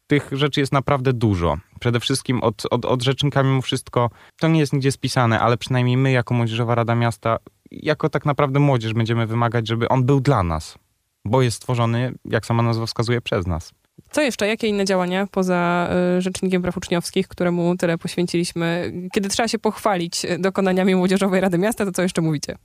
Tych 0.08 0.30
rzeczy 0.32 0.60
jest 0.60 0.74
naprawdę 0.74 1.14
dużo. 1.14 1.58
Przede 1.80 2.00
wszystkim 2.00 2.44
od, 2.44 2.64
od, 2.72 2.86
od 2.86 3.04
rzecznika 3.04 3.44
mimo 3.44 3.62
wszystko, 3.62 4.10
to 4.40 4.48
nie 4.48 4.60
jest 4.60 4.74
nigdzie 4.74 4.92
spisane, 4.92 5.40
ale 5.40 5.58
przynajmniej 5.58 5.98
my 5.98 6.12
jako 6.12 6.34
Młodzieżowa 6.34 6.76
Rada 6.76 6.96
Miasta, 6.96 7.38
jako 7.72 8.10
tak 8.10 8.26
naprawdę 8.26 8.60
młodzież 8.60 8.94
będziemy 8.94 9.28
wymagać, 9.28 9.68
żeby 9.68 9.90
on 9.90 10.06
był 10.06 10.20
dla 10.20 10.44
nas, 10.44 10.78
bo 11.26 11.42
jest 11.42 11.58
stworzony, 11.58 12.14
jak 12.26 12.46
sama 12.46 12.64
nazwa 12.64 12.86
wskazuje, 12.86 13.22
przez 13.22 13.48
nas. 13.48 13.74
Co 14.12 14.22
jeszcze? 14.22 14.48
Jakie 14.48 14.68
inne 14.68 14.86
działania 14.86 15.28
poza 15.32 15.90
y, 16.18 16.22
Rzecznikiem 16.22 16.62
Praw 16.62 16.78
Uczniowskich, 16.78 17.28
któremu 17.28 17.78
tyle 17.78 17.98
poświęciliśmy? 17.98 18.94
Kiedy 19.14 19.30
trzeba 19.30 19.48
się 19.48 19.60
pochwalić 19.60 20.26
dokonaniami 20.40 20.96
Młodzieżowej 20.96 21.42
Rady 21.42 21.58
Miasta, 21.58 21.86
to 21.86 21.92
co 21.92 22.02
jeszcze 22.02 22.22
mówicie? 22.22 22.56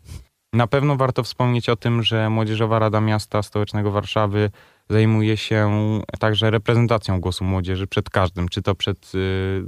Na 0.52 0.66
pewno 0.66 0.96
warto 0.96 1.22
wspomnieć 1.22 1.68
o 1.68 1.76
tym, 1.76 2.02
że 2.02 2.30
Młodzieżowa 2.30 2.78
Rada 2.78 3.00
Miasta 3.00 3.42
Stołecznego 3.42 3.90
Warszawy 3.90 4.50
zajmuje 4.90 5.36
się 5.36 5.70
także 6.18 6.50
reprezentacją 6.50 7.20
głosu 7.20 7.44
młodzieży 7.44 7.86
przed 7.86 8.10
każdym, 8.10 8.48
czy 8.48 8.62
to 8.62 8.74
przed 8.74 9.14
y, 9.14 9.64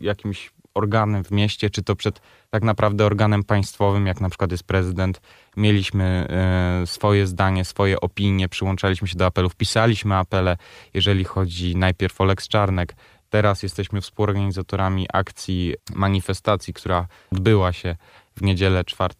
jakimś 0.00 0.52
organem 0.74 1.24
w 1.24 1.30
mieście, 1.30 1.70
czy 1.70 1.82
to 1.82 1.96
przed 1.96 2.20
tak 2.50 2.62
naprawdę 2.62 3.06
organem 3.06 3.44
państwowym, 3.44 4.06
jak 4.06 4.20
na 4.20 4.28
przykład 4.28 4.50
jest 4.50 4.64
prezydent. 4.64 5.20
Mieliśmy 5.56 6.26
e, 6.82 6.86
swoje 6.86 7.26
zdanie, 7.26 7.64
swoje 7.64 8.00
opinie, 8.00 8.48
przyłączaliśmy 8.48 9.08
się 9.08 9.16
do 9.16 9.26
apelów, 9.26 9.56
pisaliśmy 9.56 10.16
apele, 10.16 10.56
jeżeli 10.94 11.24
chodzi 11.24 11.76
najpierw 11.76 12.20
o 12.20 12.24
Lex 12.24 12.48
Czarnek, 12.48 12.94
Teraz 13.30 13.62
jesteśmy 13.62 14.00
współorganizatorami 14.00 15.06
akcji 15.12 15.74
manifestacji, 15.94 16.74
która 16.74 17.06
odbyła 17.32 17.72
się 17.72 17.96
w 18.40 18.42
niedzielę 18.42 18.84
4 18.84 19.14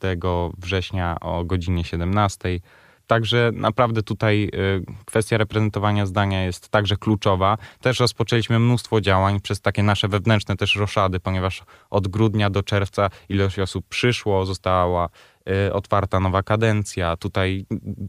września 0.58 1.16
o 1.20 1.44
godzinie 1.44 1.84
17. 1.84 2.60
Także 3.06 3.50
naprawdę 3.54 4.02
tutaj 4.02 4.50
y, 4.54 5.04
kwestia 5.04 5.38
reprezentowania 5.38 6.06
zdania 6.06 6.44
jest 6.44 6.68
także 6.68 6.96
kluczowa. 6.96 7.58
Też 7.80 8.00
rozpoczęliśmy 8.00 8.58
mnóstwo 8.58 9.00
działań 9.00 9.40
przez 9.40 9.60
takie 9.60 9.82
nasze 9.82 10.08
wewnętrzne 10.08 10.56
też 10.56 10.76
roszady, 10.76 11.20
ponieważ 11.20 11.62
od 11.90 12.08
grudnia 12.08 12.50
do 12.50 12.62
czerwca 12.62 13.10
ilość 13.28 13.58
osób 13.58 13.86
przyszło, 13.88 14.46
została 14.46 15.08
otwarta 15.72 16.20
nowa 16.20 16.42
kadencja, 16.42 17.16
tutaj 17.16 17.66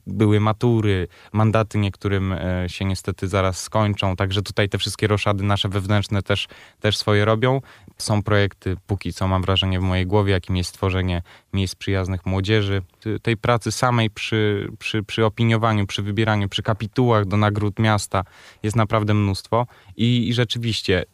były 0.07 0.39
matury, 0.39 1.07
mandaty 1.33 1.77
niektórym 1.77 2.31
y, 2.31 2.65
się 2.67 2.85
niestety 2.85 3.27
zaraz 3.27 3.61
skończą, 3.61 4.15
także 4.15 4.41
tutaj 4.41 4.69
te 4.69 4.77
wszystkie 4.77 5.07
roszady 5.07 5.43
nasze 5.43 5.69
wewnętrzne 5.69 6.21
też, 6.21 6.47
też 6.79 6.97
swoje 6.97 7.25
robią. 7.25 7.61
Są 7.97 8.23
projekty, 8.23 8.77
póki 8.87 9.13
co 9.13 9.27
mam 9.27 9.41
wrażenie 9.41 9.79
w 9.79 9.83
mojej 9.83 10.05
głowie, 10.05 10.31
jakim 10.31 10.57
jest 10.57 10.69
stworzenie 10.69 11.21
miejsc 11.53 11.75
przyjaznych 11.75 12.25
młodzieży. 12.25 12.81
Tej 13.21 13.37
pracy 13.37 13.71
samej 13.71 14.09
przy, 14.09 14.71
przy, 14.79 15.03
przy 15.03 15.25
opiniowaniu, 15.25 15.87
przy 15.87 16.01
wybieraniu, 16.01 16.49
przy 16.49 16.63
kapitułach 16.63 17.25
do 17.25 17.37
nagród 17.37 17.79
miasta 17.79 18.23
jest 18.63 18.75
naprawdę 18.75 19.13
mnóstwo 19.13 19.67
i, 19.97 20.29
i 20.29 20.33
rzeczywiście 20.33 21.05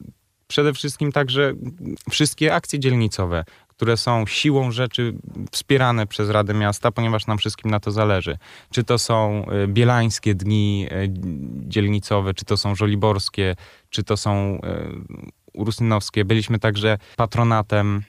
przede 0.47 0.73
wszystkim 0.73 1.11
także 1.11 1.53
wszystkie 2.09 2.55
akcje 2.55 2.79
dzielnicowe, 2.79 3.45
które 3.77 3.97
są 3.97 4.25
siłą 4.25 4.71
rzeczy 4.71 5.13
wspierane 5.51 6.07
przez 6.07 6.29
Radę 6.29 6.53
Miasta, 6.53 6.91
ponieważ 6.91 7.27
nam 7.27 7.37
wszystkim 7.37 7.71
na 7.71 7.79
to 7.79 7.91
zależy. 7.91 8.37
Czy 8.71 8.83
to 8.83 8.97
są 8.97 9.45
e, 9.45 9.67
bielańskie 9.67 10.35
dni 10.35 10.87
e, 10.91 11.07
dzielnicowe, 11.67 12.33
czy 12.33 12.45
to 12.45 12.57
są 12.57 12.75
żoliborskie, 12.75 13.55
czy 13.89 14.03
to 14.03 14.17
są 14.17 14.31
e, 14.63 14.89
urusynowskie. 15.53 16.25
Byliśmy 16.25 16.59
także 16.59 16.97
patronatem 17.15 18.03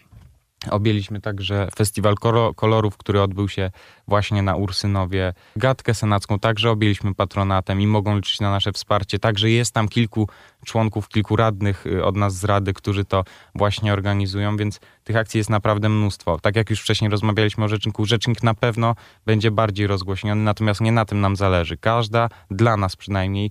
Objęliśmy 0.71 1.21
także 1.21 1.69
festiwal 1.77 2.15
kolorów, 2.57 2.97
który 2.97 3.23
odbył 3.23 3.49
się 3.49 3.71
właśnie 4.09 4.43
na 4.43 4.57
Ursynowie. 4.57 5.35
Gatkę 5.57 5.95
senacką 5.95 6.39
także 6.39 6.71
objęliśmy 6.71 7.15
patronatem 7.15 7.81
i 7.81 7.87
mogą 7.87 8.17
liczyć 8.17 8.41
na 8.41 8.51
nasze 8.51 8.73
wsparcie. 8.73 9.19
Także 9.19 9.51
jest 9.51 9.75
tam 9.75 9.89
kilku 9.89 10.29
członków, 10.67 11.09
kilku 11.09 11.37
radnych 11.37 11.87
y, 11.87 12.05
od 12.05 12.17
nas 12.17 12.35
z 12.35 12.45
Rady, 12.45 12.73
którzy 12.75 13.05
to 13.05 13.25
właśnie 13.55 13.93
organizują, 13.93 14.57
więc 14.57 14.81
tych 15.05 15.17
akcji 15.17 15.39
jest 15.39 15.51
naprawdę 15.51 15.89
mnóstwo. 15.89 16.39
Tak 16.39 16.57
jak 16.57 16.71
już 16.71 16.81
wcześniej 16.81 17.11
rozmawialiśmy 17.11 17.65
o 17.65 17.69
Rzeczniku, 17.69 18.05
Rzecznik 18.05 18.43
na 18.43 18.55
pewno 18.55 18.95
będzie 19.27 19.51
bardziej 19.51 19.87
rozgłośniony, 19.87 20.43
natomiast 20.43 20.81
nie 20.81 20.93
na 20.93 21.05
tym 21.05 21.21
nam 21.21 21.37
zależy. 21.37 21.77
Każda, 21.77 22.29
dla 22.51 22.77
nas 22.77 22.97
przynajmniej, 22.97 23.51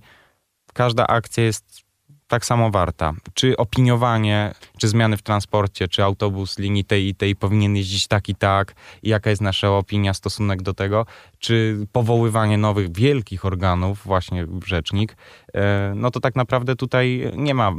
każda 0.74 1.06
akcja 1.06 1.44
jest 1.44 1.87
tak 2.28 2.44
samo 2.44 2.70
warta. 2.70 3.12
Czy 3.34 3.56
opiniowanie, 3.56 4.54
czy 4.78 4.88
zmiany 4.88 5.16
w 5.16 5.22
transporcie, 5.22 5.88
czy 5.88 6.04
autobus 6.04 6.58
linii 6.58 6.84
tej 6.84 7.08
i 7.08 7.14
tej 7.14 7.36
powinien 7.36 7.76
jeździć 7.76 8.06
tak 8.06 8.28
i 8.28 8.34
tak, 8.34 8.74
i 9.02 9.08
jaka 9.08 9.30
jest 9.30 9.42
nasza 9.42 9.70
opinia, 9.70 10.14
stosunek 10.14 10.62
do 10.62 10.74
tego, 10.74 11.06
czy 11.38 11.86
powoływanie 11.92 12.58
nowych 12.58 12.92
wielkich 12.92 13.44
organów, 13.44 14.02
właśnie 14.04 14.46
rzecznik, 14.66 15.16
e, 15.54 15.92
no 15.96 16.10
to 16.10 16.20
tak 16.20 16.36
naprawdę 16.36 16.76
tutaj 16.76 17.32
nie 17.36 17.54
ma 17.54 17.72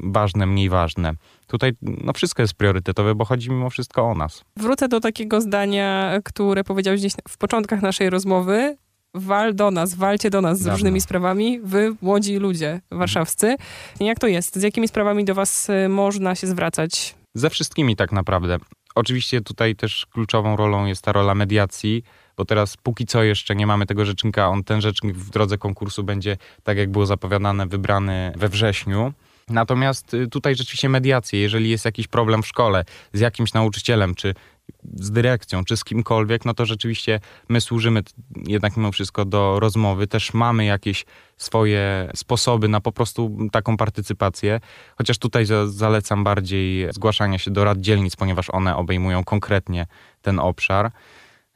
ważne, 0.00 0.46
mniej 0.46 0.68
ważne. 0.68 1.12
Tutaj 1.46 1.72
no 1.82 2.12
wszystko 2.12 2.42
jest 2.42 2.54
priorytetowe, 2.54 3.14
bo 3.14 3.24
chodzi 3.24 3.50
mimo 3.50 3.70
wszystko 3.70 4.02
o 4.02 4.14
nas. 4.14 4.44
Wrócę 4.56 4.88
do 4.88 5.00
takiego 5.00 5.40
zdania, 5.40 6.18
które 6.24 6.64
powiedziałeś 6.64 7.00
gdzieś 7.00 7.12
w 7.28 7.38
początkach 7.38 7.82
naszej 7.82 8.10
rozmowy 8.10 8.76
wal 9.16 9.54
do 9.54 9.70
nas, 9.70 9.94
walcie 9.94 10.30
do 10.30 10.40
nas 10.40 10.58
z 10.58 10.60
Dawno. 10.60 10.72
różnymi 10.72 11.00
sprawami, 11.00 11.60
wy, 11.64 11.96
młodzi 12.02 12.36
ludzie 12.36 12.80
warszawscy. 12.90 13.56
Jak 14.00 14.18
to 14.18 14.26
jest? 14.26 14.56
Z 14.58 14.62
jakimi 14.62 14.88
sprawami 14.88 15.24
do 15.24 15.34
was 15.34 15.70
y, 15.70 15.88
można 15.88 16.34
się 16.34 16.46
zwracać? 16.46 17.14
Ze 17.34 17.50
wszystkimi 17.50 17.96
tak 17.96 18.12
naprawdę. 18.12 18.56
Oczywiście 18.94 19.40
tutaj 19.40 19.76
też 19.76 20.06
kluczową 20.06 20.56
rolą 20.56 20.86
jest 20.86 21.02
ta 21.02 21.12
rola 21.12 21.34
mediacji, 21.34 22.02
bo 22.36 22.44
teraz 22.44 22.76
póki 22.76 23.06
co 23.06 23.22
jeszcze 23.22 23.56
nie 23.56 23.66
mamy 23.66 23.86
tego 23.86 24.04
rzecznika. 24.04 24.48
On, 24.48 24.64
ten 24.64 24.80
rzecznik 24.80 25.16
w 25.16 25.30
drodze 25.30 25.58
konkursu 25.58 26.04
będzie, 26.04 26.36
tak 26.62 26.76
jak 26.78 26.90
było 26.90 27.06
zapowiadane, 27.06 27.66
wybrany 27.66 28.32
we 28.36 28.48
wrześniu. 28.48 29.12
Natomiast 29.48 30.14
y, 30.14 30.28
tutaj 30.28 30.56
rzeczywiście 30.56 30.88
mediacje, 30.88 31.40
jeżeli 31.40 31.70
jest 31.70 31.84
jakiś 31.84 32.08
problem 32.08 32.42
w 32.42 32.46
szkole 32.46 32.84
z 33.12 33.20
jakimś 33.20 33.52
nauczycielem, 33.52 34.14
czy 34.14 34.34
z 34.94 35.10
dyrekcją, 35.10 35.64
czy 35.64 35.76
z 35.76 35.84
kimkolwiek, 35.84 36.44
no 36.44 36.54
to 36.54 36.66
rzeczywiście 36.66 37.20
my 37.48 37.60
służymy 37.60 38.02
jednak 38.46 38.76
mimo 38.76 38.92
wszystko 38.92 39.24
do 39.24 39.60
rozmowy. 39.60 40.06
Też 40.06 40.34
mamy 40.34 40.64
jakieś 40.64 41.04
swoje 41.36 42.10
sposoby 42.14 42.68
na 42.68 42.80
po 42.80 42.92
prostu 42.92 43.36
taką 43.52 43.76
partycypację. 43.76 44.60
Chociaż 44.98 45.18
tutaj 45.18 45.46
zalecam 45.66 46.24
bardziej 46.24 46.92
zgłaszania 46.92 47.38
się 47.38 47.50
do 47.50 47.64
rad 47.64 47.78
dzielnic, 47.78 48.16
ponieważ 48.16 48.50
one 48.50 48.76
obejmują 48.76 49.24
konkretnie 49.24 49.86
ten 50.22 50.38
obszar. 50.38 50.90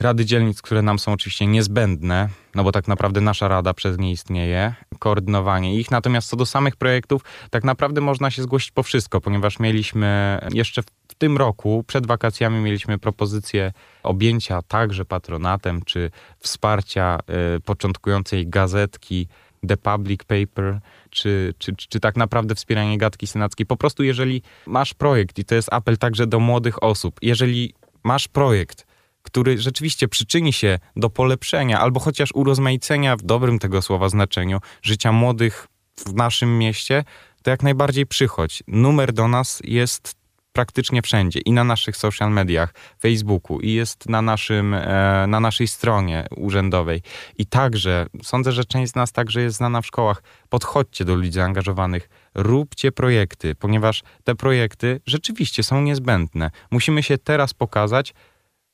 Rady 0.01 0.25
dzielnic, 0.25 0.63
które 0.63 0.83
nam 0.83 0.99
są 0.99 1.13
oczywiście 1.13 1.47
niezbędne, 1.47 2.29
no 2.55 2.65
bo 2.65 2.73
tak 2.73 2.89
naprawdę 2.89 3.21
nasza 3.21 3.49
rada 3.49 3.75
przez 3.75 3.99
nie 3.99 4.13
istnieje, 4.13 4.75
koordynowanie 4.99 5.79
ich. 5.79 5.91
Natomiast 5.91 6.29
co 6.29 6.37
do 6.37 6.47
samych 6.47 6.77
projektów, 6.77 7.23
tak 7.51 7.65
naprawdę 7.65 8.01
można 8.01 8.31
się 8.31 8.43
zgłosić 8.43 8.71
po 8.71 8.83
wszystko, 8.83 9.21
ponieważ 9.21 9.59
mieliśmy 9.59 10.39
jeszcze 10.53 10.83
w 10.83 11.15
tym 11.19 11.37
roku, 11.37 11.85
przed 11.87 12.07
wakacjami, 12.07 12.61
mieliśmy 12.61 12.99
propozycję 12.99 13.73
objęcia 14.03 14.63
także 14.63 15.05
patronatem, 15.05 15.83
czy 15.83 16.11
wsparcia 16.39 17.19
y, 17.57 17.61
początkującej 17.61 18.49
gazetki 18.49 19.29
The 19.69 19.77
Public 19.77 20.25
Paper, 20.25 20.81
czy, 21.11 21.55
czy, 21.59 21.77
czy, 21.77 22.01
tak 22.01 22.17
naprawdę 22.17 22.55
wspieranie 22.55 22.99
gadki 22.99 23.27
senackiej. 23.27 23.67
Po 23.67 23.77
prostu 23.77 24.03
jeżeli 24.03 24.43
masz 24.67 24.95
projekt, 24.95 25.39
i 25.39 25.45
to 25.45 25.55
jest 25.55 25.73
apel 25.73 25.99
także 25.99 26.27
do 26.27 26.41
młodych 26.41 26.83
osób, 26.83 27.19
jeżeli 27.23 27.75
masz 28.05 28.29
projekt, 28.29 28.90
który 29.31 29.59
rzeczywiście 29.59 30.09
przyczyni 30.09 30.53
się 30.53 30.79
do 30.97 31.11
polepszenia 31.11 31.81
albo 31.81 32.01
chociaż 32.01 32.31
urozmaicenia 32.35 33.17
w 33.17 33.23
dobrym 33.23 33.59
tego 33.59 33.83
słowa 33.83 34.09
znaczeniu 34.09 34.59
życia 34.83 35.13
młodych 35.13 35.69
w 36.07 36.15
naszym 36.15 36.59
mieście, 36.59 37.05
to 37.43 37.51
jak 37.51 37.63
najbardziej 37.63 38.07
przychodź. 38.07 38.63
Numer 38.69 39.13
do 39.13 39.29
nas 39.29 39.63
jest 39.65 40.21
praktycznie 40.53 41.03
wszędzie 41.03 41.41
i 41.41 41.53
na 41.53 41.65
naszych 41.65 41.97
social 41.97 42.31
mediach, 42.31 42.75
Facebooku 43.01 43.61
i 43.61 43.73
jest 43.73 44.09
na, 44.09 44.23
naszym, 44.23 44.75
e, 44.75 45.27
na 45.29 45.41
naszej 45.41 45.69
stronie 45.69 46.27
urzędowej. 46.37 47.03
I 47.39 47.47
także, 47.47 48.07
sądzę, 48.23 48.53
że 48.53 48.65
część 48.65 48.93
z 48.93 48.95
nas 48.95 49.13
także 49.13 49.43
jest 49.43 49.57
znana 49.57 49.81
w 49.81 49.87
szkołach. 49.87 50.23
Podchodźcie 50.49 51.05
do 51.05 51.15
ludzi 51.15 51.33
zaangażowanych, 51.33 52.09
róbcie 52.35 52.93
projekty, 52.93 53.55
ponieważ 53.55 54.03
te 54.25 54.35
projekty 54.35 55.01
rzeczywiście 55.07 55.63
są 55.63 55.81
niezbędne. 55.81 56.51
Musimy 56.71 57.03
się 57.03 57.19
teraz 57.19 57.55
pokazać, 57.55 58.15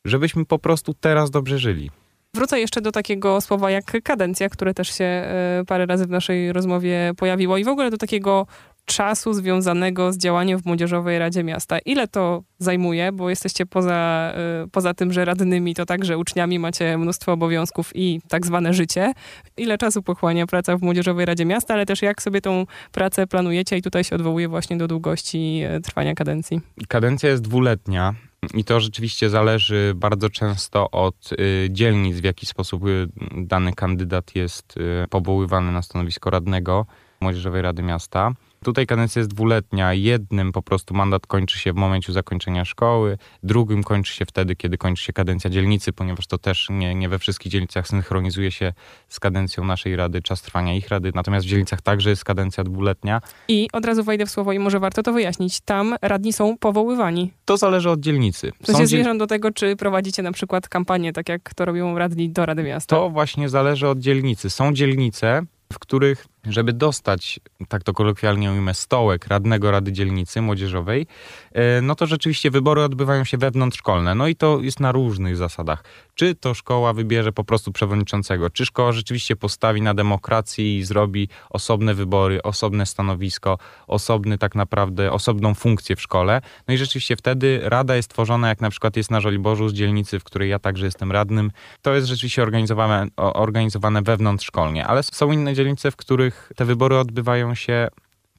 żebyśmy 0.09 0.45
po 0.45 0.59
prostu 0.59 0.95
teraz 0.95 1.31
dobrze 1.31 1.59
żyli. 1.59 1.91
Wrócę 2.35 2.61
jeszcze 2.61 2.81
do 2.81 2.93
takiego 2.93 3.41
słowa 3.41 3.71
jak 3.71 4.03
kadencja, 4.03 4.49
które 4.49 4.75
też 4.75 4.89
się 4.89 5.05
e, 5.05 5.63
parę 5.67 5.87
razy 5.87 6.07
w 6.07 6.11
naszej 6.11 6.53
rozmowie 6.53 7.13
pojawiło 7.17 7.59
i 7.59 7.65
w 7.65 7.69
ogóle 7.69 7.91
do 7.91 7.97
takiego 7.97 8.47
czasu 8.87 9.33
związanego 9.35 10.13
z 10.13 10.19
działaniem 10.19 10.59
w 10.59 10.67
Młodzieżowej 10.67 11.19
Radzie 11.19 11.45
Miasta. 11.45 11.79
Ile 11.79 12.09
to 12.09 12.43
zajmuje, 12.59 13.13
bo 13.13 13.31
jesteście 13.31 13.67
poza, 13.67 14.33
e, 14.35 14.67
poza 14.73 14.95
tym, 14.95 15.13
że 15.13 15.25
radnymi, 15.25 15.75
to 15.75 15.87
także 15.87 16.19
uczniami 16.19 16.59
macie 16.59 16.99
mnóstwo 16.99 17.33
obowiązków 17.33 17.91
i 17.95 18.21
tak 18.29 18.47
zwane 18.47 18.75
życie. 18.75 19.13
Ile 19.57 19.79
czasu 19.79 20.03
pochłania 20.03 20.47
praca 20.47 20.77
w 20.77 20.83
Młodzieżowej 20.83 21.27
Radzie 21.27 21.45
Miasta, 21.45 21.75
ale 21.75 21.87
też 21.87 22.03
jak 22.03 22.23
sobie 22.23 22.41
tą 22.41 22.67
pracę 22.93 23.27
planujecie 23.27 23.77
i 23.77 23.83
tutaj 23.83 24.05
się 24.05 24.17
odwołuje 24.17 24.49
właśnie 24.49 24.77
do 24.77 24.89
długości 24.89 25.61
e, 25.69 25.81
trwania 25.81 26.15
kadencji. 26.15 26.61
Kadencja 26.89 27.29
jest 27.31 27.43
dwuletnia. 27.43 28.15
I 28.55 28.65
to 28.65 28.81
rzeczywiście 28.81 29.31
zależy 29.31 29.93
bardzo 29.97 30.31
często 30.31 30.91
od 30.91 31.33
y, 31.33 31.69
dzielnic, 31.71 32.17
w 32.17 32.25
jaki 32.25 32.47
sposób 32.47 32.87
y, 32.87 33.09
dany 33.37 33.73
kandydat 33.73 34.35
jest 34.35 34.77
y, 34.77 35.09
powoływany 35.11 35.73
na 35.73 35.83
stanowisko 35.83 36.31
radnego 36.31 36.87
Młodzieżowej 37.21 37.63
Rady 37.63 37.83
Miasta. 37.83 38.33
Tutaj 38.65 38.87
kadencja 38.87 39.21
jest 39.21 39.31
dwuletnia. 39.31 39.95
Jednym 39.95 40.53
po 40.53 40.63
prostu 40.63 40.95
mandat 40.95 41.27
kończy 41.27 41.59
się 41.59 41.73
w 41.73 41.77
momencie 41.77 42.13
zakończenia 42.13 42.65
szkoły, 42.65 43.19
drugim 43.43 43.85
kończy 43.85 44.15
się 44.15 44.27
wtedy, 44.27 44.57
kiedy 44.57 44.79
kończy 44.79 45.05
się 45.05 45.13
kadencja 45.13 45.51
dzielnicy, 45.51 45.93
ponieważ 45.93 46.27
to 46.27 46.39
też 46.39 46.69
nie, 46.71 46.95
nie 46.95 47.09
we 47.09 47.19
wszystkich 47.19 47.53
dzielnicach 47.53 47.89
synchronizuje 47.89 48.51
się 48.51 48.73
z 49.09 49.21
kadencją 49.21 49.65
naszej 49.65 49.97
rady, 49.97 50.23
czas 50.23 50.43
trwania 50.43 50.75
ich 50.75 50.89
rady. 50.89 51.13
Natomiast 51.15 51.47
w 51.47 51.49
dzielnicach 51.49 51.83
także 51.83 52.11
jest 52.11 52.25
kadencja 52.25 52.65
dwuletnia. 52.65 53.21
I 53.49 53.69
od 53.73 53.85
razu 53.85 54.05
wejdę 54.05 54.27
w 54.27 54.31
słowo 54.31 54.53
i 54.53 54.59
może 54.59 54.81
warto 54.81 55.03
to 55.03 55.13
wyjaśnić. 55.13 55.61
Tam 55.61 55.95
radni 56.03 56.33
są 56.33 56.59
powoływani. 56.59 57.33
To 57.45 57.57
zależy 57.57 57.91
od 57.91 58.01
dzielnicy. 58.01 58.53
To 58.67 58.73
się 58.73 58.79
dziel... 58.79 58.87
zmierzam 58.87 59.19
do 59.19 59.27
tego, 59.27 59.51
czy 59.51 59.77
prowadzicie 59.77 60.23
na 60.23 60.33
przykład 60.33 60.69
kampanię, 60.69 61.13
tak 61.13 61.29
jak 61.29 61.55
to 61.55 61.65
robią 61.65 61.99
radni 61.99 62.31
do 62.31 62.47
Rady 62.47 62.63
Miasta. 62.63 62.97
To 62.97 63.11
właśnie 63.11 63.49
zależy 63.49 63.89
od 63.89 63.99
dzielnicy. 63.99 64.51
Są 64.51 64.73
dzielnice, 64.73 65.43
w 65.73 65.79
których 65.79 66.27
żeby 66.49 66.73
dostać, 66.73 67.41
tak 67.69 67.83
to 67.83 67.93
kolokwialnie 67.93 68.53
ujmę, 68.53 68.75
stołek 68.75 69.27
radnego 69.27 69.71
Rady 69.71 69.93
Dzielnicy 69.93 70.43
Młodzieżowej, 70.43 71.07
e, 71.53 71.81
no 71.81 71.95
to 71.95 72.07
rzeczywiście 72.07 72.51
wybory 72.51 72.83
odbywają 72.83 73.25
się 73.25 73.39
wewnątrzszkolne. 73.39 74.15
No 74.15 74.27
i 74.27 74.37
to 74.37 74.61
jest 74.61 74.81
na 74.81 74.93
różnych 74.93 75.37
zasadach. 75.37 75.85
Czy 76.15 76.35
to 76.35 76.55
szkoła 76.55 76.93
wybierze 76.93 77.33
po 77.33 77.45
prostu 77.45 77.73
przewodniczącego, 77.73 78.51
czy 78.51 78.67
szkoła 78.67 78.93
rzeczywiście 78.93 79.37
postawi 79.37 79.83
na 79.83 79.95
demokracji 79.95 80.79
i 80.79 80.85
zrobi 80.85 81.29
osobne 81.51 81.95
wybory, 81.95 82.43
osobne 82.43 82.87
stanowisko, 82.87 83.59
osobny 83.87 84.39
tak 84.39 84.55
naprawdę, 84.55 85.13
osobną 85.13 85.55
funkcję 85.55 85.97
w 85.97 86.01
szkole. 86.01 86.41
No 86.69 86.75
i 86.75 86.79
rzeczywiście 86.79 87.17
wtedy 87.17 87.61
rada 87.63 87.97
jest 87.97 88.11
tworzona, 88.11 88.49
jak 88.49 88.61
na 88.61 88.71
przykład 88.71 88.97
jest 88.97 89.11
na 89.11 89.21
Żoliborzu 89.21 89.69
z 89.69 89.73
dzielnicy, 89.73 90.21
w 90.21 90.25
której 90.25 90.51
ja 90.51 90.59
także 90.59 90.85
jestem 90.85 91.13
radnym. 91.13 91.51
To 91.83 91.95
jest 91.95 92.07
rzeczywiście 92.07 92.43
organizowane, 92.43 93.07
organizowane 93.17 94.03
wewnątrzszkolnie, 94.03 94.87
ale 94.87 95.03
są 95.03 95.33
inne 95.33 95.55
dzielnice, 95.55 95.91
w 95.91 95.97
których 95.97 96.36
te 96.57 96.65
wybory 96.65 96.99
odbywają 96.99 97.55
się 97.55 97.89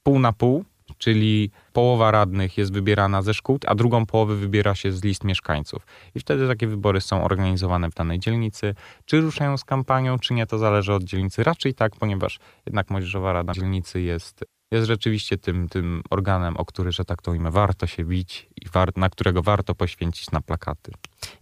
pół 0.04 0.20
na 0.20 0.34
pół, 0.34 0.66
czyli 0.98 1.52
połowa 1.74 2.12
radnych 2.12 2.58
jest 2.58 2.74
wybierana 2.74 3.22
ze 3.22 3.34
szkół, 3.34 3.60
a 3.68 3.76
drugą 3.76 4.06
połowę 4.06 4.36
wybiera 4.36 4.76
się 4.76 4.92
z 4.92 5.04
list 5.04 5.24
mieszkańców. 5.24 5.86
I 6.16 6.20
wtedy 6.20 6.48
takie 6.48 6.68
wybory 6.68 7.02
są 7.02 7.24
organizowane 7.24 7.90
w 7.90 7.94
danej 7.94 8.20
dzielnicy. 8.20 8.76
Czy 9.06 9.22
ruszają 9.22 9.58
z 9.58 9.64
kampanią, 9.64 10.20
czy 10.20 10.34
nie, 10.34 10.46
to 10.46 10.58
zależy 10.58 10.94
od 10.94 11.04
dzielnicy. 11.04 11.44
Raczej 11.44 11.74
tak, 11.74 11.96
ponieważ 11.96 12.40
jednak 12.66 12.90
Młodzieżowa 12.90 13.34
Rada 13.34 13.54
Dzielnicy 13.54 14.02
jest, 14.02 14.46
jest 14.72 14.88
rzeczywiście 14.88 15.38
tym, 15.38 15.70
tym 15.70 16.02
organem, 16.10 16.58
o 16.58 16.66
który, 16.66 16.92
że 16.92 17.06
tak 17.06 17.22
to 17.22 17.34
imię, 17.34 17.52
warto 17.52 17.88
się 17.88 18.06
bić 18.06 18.50
i 18.62 18.70
war, 18.70 18.92
na 18.96 19.10
którego 19.10 19.42
warto 19.42 19.76
poświęcić 19.76 20.32
na 20.32 20.42
plakaty. 20.42 20.92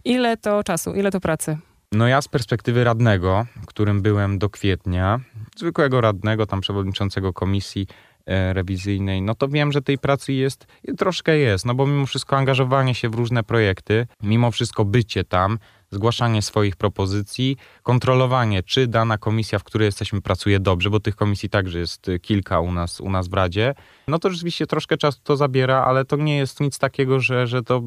Ile 0.04 0.36
to 0.36 0.64
czasu, 0.64 0.94
ile 0.94 1.10
to 1.10 1.20
pracy? 1.20 1.58
No 1.92 2.08
ja 2.08 2.22
z 2.22 2.28
perspektywy 2.28 2.84
radnego, 2.84 3.46
którym 3.66 4.02
byłem 4.02 4.38
do 4.38 4.50
kwietnia, 4.50 5.20
zwykłego 5.56 6.00
radnego, 6.00 6.46
tam 6.46 6.60
przewodniczącego 6.60 7.32
komisji 7.32 7.86
e, 8.26 8.52
rewizyjnej, 8.52 9.22
no 9.22 9.34
to 9.34 9.48
wiem, 9.48 9.72
że 9.72 9.82
tej 9.82 9.98
pracy 9.98 10.32
jest, 10.32 10.66
troszkę 10.98 11.38
jest, 11.38 11.64
no 11.64 11.74
bo 11.74 11.86
mimo 11.86 12.06
wszystko 12.06 12.36
angażowanie 12.36 12.94
się 12.94 13.08
w 13.08 13.14
różne 13.14 13.42
projekty, 13.42 14.06
mimo 14.22 14.50
wszystko 14.50 14.84
bycie 14.84 15.24
tam, 15.24 15.58
zgłaszanie 15.90 16.42
swoich 16.42 16.76
propozycji, 16.76 17.56
kontrolowanie, 17.82 18.62
czy 18.62 18.86
dana 18.86 19.18
komisja, 19.18 19.58
w 19.58 19.64
której 19.64 19.86
jesteśmy, 19.86 20.20
pracuje 20.20 20.60
dobrze, 20.60 20.90
bo 20.90 21.00
tych 21.00 21.16
komisji 21.16 21.48
także 21.48 21.78
jest 21.78 22.06
kilka 22.22 22.60
u 22.60 22.72
nas, 22.72 23.00
u 23.00 23.10
nas 23.10 23.28
w 23.28 23.34
Radzie, 23.34 23.74
no 24.08 24.18
to 24.18 24.30
rzeczywiście 24.30 24.66
troszkę 24.66 24.96
czasu 24.96 25.18
to 25.24 25.36
zabiera, 25.36 25.84
ale 25.84 26.04
to 26.04 26.16
nie 26.16 26.36
jest 26.36 26.60
nic 26.60 26.78
takiego, 26.78 27.20
że, 27.20 27.46
że 27.46 27.62
to 27.62 27.82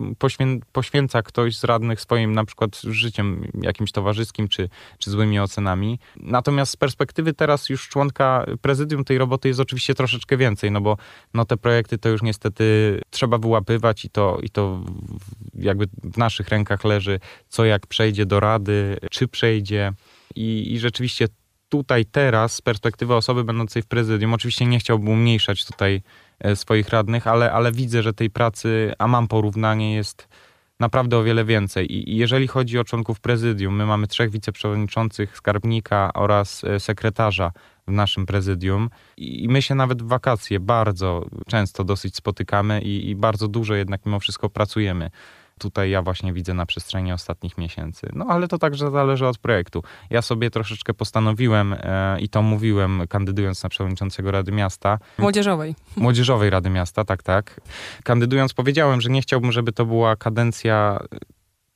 y, 0.00 0.14
poświę, 0.18 0.46
poświęca 0.72 1.22
ktoś 1.22 1.56
z 1.56 1.64
radnych 1.64 2.00
swoim 2.00 2.32
na 2.32 2.44
przykład 2.44 2.76
życiem 2.76 3.48
jakimś 3.62 3.92
towarzyskim, 3.92 4.48
czy, 4.48 4.68
czy 4.98 5.10
złymi 5.10 5.40
ocenami. 5.40 5.98
Natomiast 6.16 6.72
z 6.72 6.76
perspektywy 6.76 7.32
teraz 7.32 7.68
już 7.68 7.88
członka 7.88 8.46
prezydium 8.62 9.04
tej 9.04 9.18
roboty 9.18 9.48
jest 9.48 9.60
oczywiście 9.60 9.94
troszeczkę 9.94 10.36
więcej, 10.36 10.70
no 10.70 10.80
bo 10.80 10.96
no 11.34 11.44
te 11.44 11.56
projekty 11.56 11.98
to 11.98 12.08
już 12.08 12.22
niestety 12.22 13.00
trzeba 13.10 13.38
wyłapywać 13.38 14.04
i 14.04 14.10
to, 14.10 14.38
i 14.42 14.50
to 14.50 14.80
jakby 15.54 15.86
w 16.04 16.18
naszych 16.18 16.48
rękach 16.48 16.84
leży, 16.84 16.97
co 17.48 17.64
jak 17.64 17.86
przejdzie 17.86 18.26
do 18.26 18.40
rady, 18.40 18.96
czy 19.10 19.28
przejdzie. 19.28 19.92
I, 20.34 20.72
i 20.72 20.78
rzeczywiście 20.78 21.28
tutaj 21.68 22.04
teraz 22.04 22.54
z 22.54 22.62
perspektywy 22.62 23.14
osoby 23.14 23.44
będącej 23.44 23.82
w 23.82 23.86
prezydium, 23.86 24.34
oczywiście 24.34 24.66
nie 24.66 24.78
chciałbym 24.78 25.08
umniejszać 25.08 25.64
tutaj 25.64 26.02
e, 26.40 26.56
swoich 26.56 26.88
radnych, 26.88 27.26
ale, 27.26 27.52
ale 27.52 27.72
widzę, 27.72 28.02
że 28.02 28.12
tej 28.12 28.30
pracy, 28.30 28.92
a 28.98 29.08
mam 29.08 29.28
porównanie, 29.28 29.94
jest 29.94 30.28
naprawdę 30.80 31.18
o 31.18 31.22
wiele 31.22 31.44
więcej. 31.44 31.92
I 31.92 32.16
jeżeli 32.16 32.48
chodzi 32.48 32.78
o 32.78 32.84
członków 32.84 33.20
prezydium, 33.20 33.76
my 33.76 33.86
mamy 33.86 34.06
trzech 34.06 34.30
wiceprzewodniczących, 34.30 35.36
skarbnika 35.36 36.10
oraz 36.14 36.64
e, 36.64 36.80
sekretarza 36.80 37.52
w 37.86 37.92
naszym 37.92 38.26
prezydium 38.26 38.90
i 39.16 39.48
my 39.48 39.62
się 39.62 39.74
nawet 39.74 40.02
w 40.02 40.06
wakacje 40.06 40.60
bardzo 40.60 41.26
często 41.46 41.84
dosyć 41.84 42.16
spotykamy 42.16 42.82
i, 42.82 43.10
i 43.10 43.16
bardzo 43.16 43.48
dużo 43.48 43.74
jednak 43.74 44.06
mimo 44.06 44.20
wszystko 44.20 44.50
pracujemy 44.50 45.10
tutaj 45.58 45.90
ja 45.90 46.02
właśnie 46.02 46.32
widzę 46.32 46.54
na 46.54 46.66
przestrzeni 46.66 47.12
ostatnich 47.12 47.58
miesięcy. 47.58 48.08
No 48.12 48.26
ale 48.28 48.48
to 48.48 48.58
także 48.58 48.90
zależy 48.90 49.26
od 49.26 49.38
projektu. 49.38 49.82
Ja 50.10 50.22
sobie 50.22 50.50
troszeczkę 50.50 50.94
postanowiłem 50.94 51.72
e, 51.78 52.20
i 52.20 52.28
to 52.28 52.42
mówiłem, 52.42 53.02
kandydując 53.08 53.62
na 53.62 53.68
przewodniczącego 53.68 54.30
Rady 54.30 54.52
Miasta. 54.52 54.98
Młodzieżowej. 55.18 55.74
Młodzieżowej 55.96 56.50
Rady 56.50 56.70
Miasta, 56.70 57.04
tak, 57.04 57.22
tak. 57.22 57.60
Kandydując 58.04 58.54
powiedziałem, 58.54 59.00
że 59.00 59.10
nie 59.10 59.22
chciałbym, 59.22 59.52
żeby 59.52 59.72
to 59.72 59.86
była 59.86 60.16
kadencja 60.16 60.98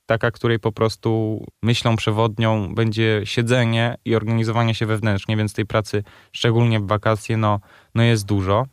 taka, 0.05 0.31
której 0.31 0.59
po 0.59 0.71
prostu 0.71 1.39
myślą 1.63 1.95
przewodnią 1.95 2.75
będzie 2.75 3.21
siedzenie 3.23 3.97
i 4.05 4.15
organizowanie 4.15 4.75
się 4.75 4.85
wewnętrznie, 4.85 5.37
więc 5.37 5.53
tej 5.53 5.65
pracy, 5.65 6.03
szczególnie 6.31 6.79
w 6.79 6.87
wakacje, 6.87 7.37
no, 7.37 7.59
no 7.95 8.03
jest 8.03 8.25
dużo 8.25 8.65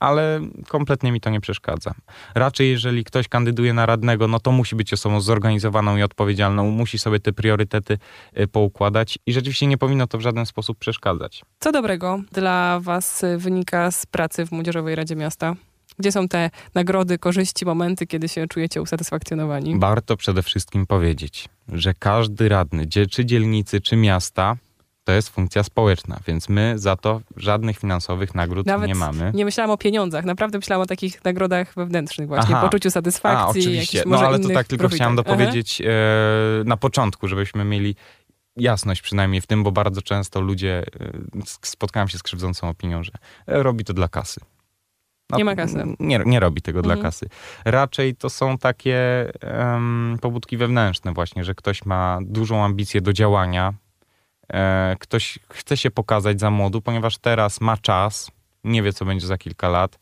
ale 0.00 0.40
kompletnie 0.68 1.12
mi 1.12 1.20
to 1.20 1.30
nie 1.30 1.40
przeszkadza. 1.40 1.94
Raczej 2.34 2.70
jeżeli 2.70 3.04
ktoś 3.04 3.28
kandyduje 3.28 3.72
na 3.72 3.86
radnego, 3.86 4.28
no 4.28 4.40
to 4.40 4.52
musi 4.52 4.76
być 4.76 4.92
osobą 4.92 5.20
zorganizowaną 5.20 5.96
i 5.96 6.02
odpowiedzialną, 6.02 6.70
musi 6.70 6.98
sobie 6.98 7.20
te 7.20 7.32
priorytety 7.32 7.98
y, 8.38 8.48
poukładać 8.48 9.18
i 9.26 9.32
rzeczywiście 9.32 9.66
nie 9.66 9.78
powinno 9.78 10.06
to 10.06 10.18
w 10.18 10.20
żaden 10.20 10.46
sposób 10.46 10.78
przeszkadzać. 10.78 11.42
Co 11.60 11.72
dobrego 11.72 12.20
dla 12.32 12.80
Was 12.80 13.24
wynika 13.36 13.90
z 13.90 14.06
pracy 14.06 14.46
w 14.46 14.52
Młodzieżowej 14.52 14.94
Radzie 14.94 15.16
Miasta? 15.16 15.54
Gdzie 15.98 16.12
są 16.12 16.28
te 16.28 16.50
nagrody, 16.74 17.18
korzyści, 17.18 17.66
momenty, 17.66 18.06
kiedy 18.06 18.28
się 18.28 18.46
czujecie 18.46 18.82
usatysfakcjonowani? 18.82 19.78
Warto 19.78 20.16
przede 20.16 20.42
wszystkim 20.42 20.86
powiedzieć, 20.86 21.48
że 21.68 21.94
każdy 21.94 22.48
radny, 22.48 22.86
czy 23.10 23.24
dzielnicy, 23.24 23.80
czy 23.80 23.96
miasta, 23.96 24.56
to 25.08 25.12
jest 25.12 25.28
funkcja 25.28 25.62
społeczna, 25.62 26.20
więc 26.26 26.48
my 26.48 26.78
za 26.78 26.96
to 26.96 27.20
żadnych 27.36 27.78
finansowych 27.78 28.34
nagród 28.34 28.66
Nawet 28.66 28.88
nie 28.88 28.94
mamy. 28.94 29.32
Nie 29.34 29.44
myślałam 29.44 29.70
o 29.70 29.76
pieniądzach, 29.76 30.24
naprawdę 30.24 30.58
myślałam 30.58 30.82
o 30.82 30.86
takich 30.86 31.24
nagrodach 31.24 31.74
wewnętrznych 31.74 32.28
właśnie, 32.28 32.56
Aha. 32.56 32.64
poczuciu 32.66 32.90
satysfakcji. 32.90 33.62
A, 33.62 33.64
oczywiście. 33.64 34.02
No 34.06 34.18
ale 34.18 34.38
to 34.38 34.48
tak 34.48 34.66
tylko 34.66 34.82
profitach. 34.82 34.96
chciałam 34.96 35.16
dopowiedzieć 35.16 35.80
e, 35.80 35.84
na 36.64 36.76
początku, 36.76 37.28
żebyśmy 37.28 37.64
mieli 37.64 37.94
jasność 38.56 39.02
przynajmniej 39.02 39.40
w 39.40 39.46
tym, 39.46 39.62
bo 39.62 39.72
bardzo 39.72 40.02
często 40.02 40.40
ludzie, 40.40 40.84
e, 41.00 41.40
spotkałem 41.62 42.08
się 42.08 42.18
z 42.18 42.22
krzywdzącą 42.22 42.68
opinią, 42.68 43.02
że 43.02 43.12
robi 43.46 43.84
to 43.84 43.94
dla 43.94 44.08
kasy. 44.08 44.40
No, 45.30 45.38
nie 45.38 45.44
ma 45.44 45.56
kasy. 45.56 45.84
Nie, 46.00 46.20
nie 46.26 46.40
robi 46.40 46.62
tego 46.62 46.78
mhm. 46.78 46.96
dla 46.96 47.02
kasy. 47.02 47.28
Raczej 47.64 48.16
to 48.16 48.30
są 48.30 48.58
takie 48.58 49.30
um, 49.60 50.18
pobudki 50.20 50.56
wewnętrzne 50.56 51.12
właśnie, 51.12 51.44
że 51.44 51.54
ktoś 51.54 51.84
ma 51.84 52.18
dużą 52.22 52.64
ambicję 52.64 53.00
do 53.00 53.12
działania, 53.12 53.74
ktoś 54.98 55.38
chce 55.52 55.76
się 55.76 55.90
pokazać 55.90 56.40
za 56.40 56.50
młodu, 56.50 56.82
ponieważ 56.82 57.18
teraz 57.18 57.60
ma 57.60 57.76
czas, 57.76 58.30
nie 58.64 58.82
wie 58.82 58.92
co 58.92 59.04
będzie 59.04 59.26
za 59.26 59.38
kilka 59.38 59.68
lat, 59.68 59.98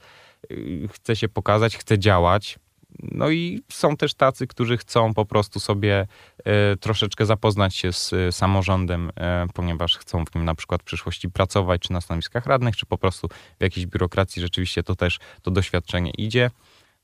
e, 0.51 0.57
chce 0.89 1.17
się 1.17 1.29
pokazać, 1.29 1.77
chce 1.77 1.99
działać. 1.99 2.59
No 3.03 3.31
i 3.31 3.63
są 3.73 3.97
też 3.97 4.15
tacy, 4.15 4.47
którzy 4.47 4.77
chcą 4.77 5.15
po 5.15 5.27
prostu 5.27 5.61
sobie 5.61 6.07
e, 6.45 6.77
troszeczkę 6.77 7.27
zapoznać 7.27 7.75
się 7.75 7.93
z 7.93 8.15
samorządem, 8.31 9.11
ponieważ 9.55 9.99
chcą 9.99 10.25
w 10.25 10.35
nim 10.35 10.45
na 10.45 10.55
przykład 10.55 10.83
w 10.83 10.85
przyszłości 10.85 11.31
pracować, 11.31 11.81
czy 11.81 11.93
na 11.93 12.01
stanowiskach 12.01 12.47
radnych, 12.47 12.77
czy 12.77 12.87
po 12.87 12.99
prostu 12.99 13.29
w 13.59 13.63
jakiejś 13.63 13.87
biurokracji 13.87 14.43
rzeczywiście 14.43 14.83
to 14.83 14.97
też 14.97 15.19
to 15.43 15.51
doświadczenie 15.51 16.11
idzie. 16.11 16.51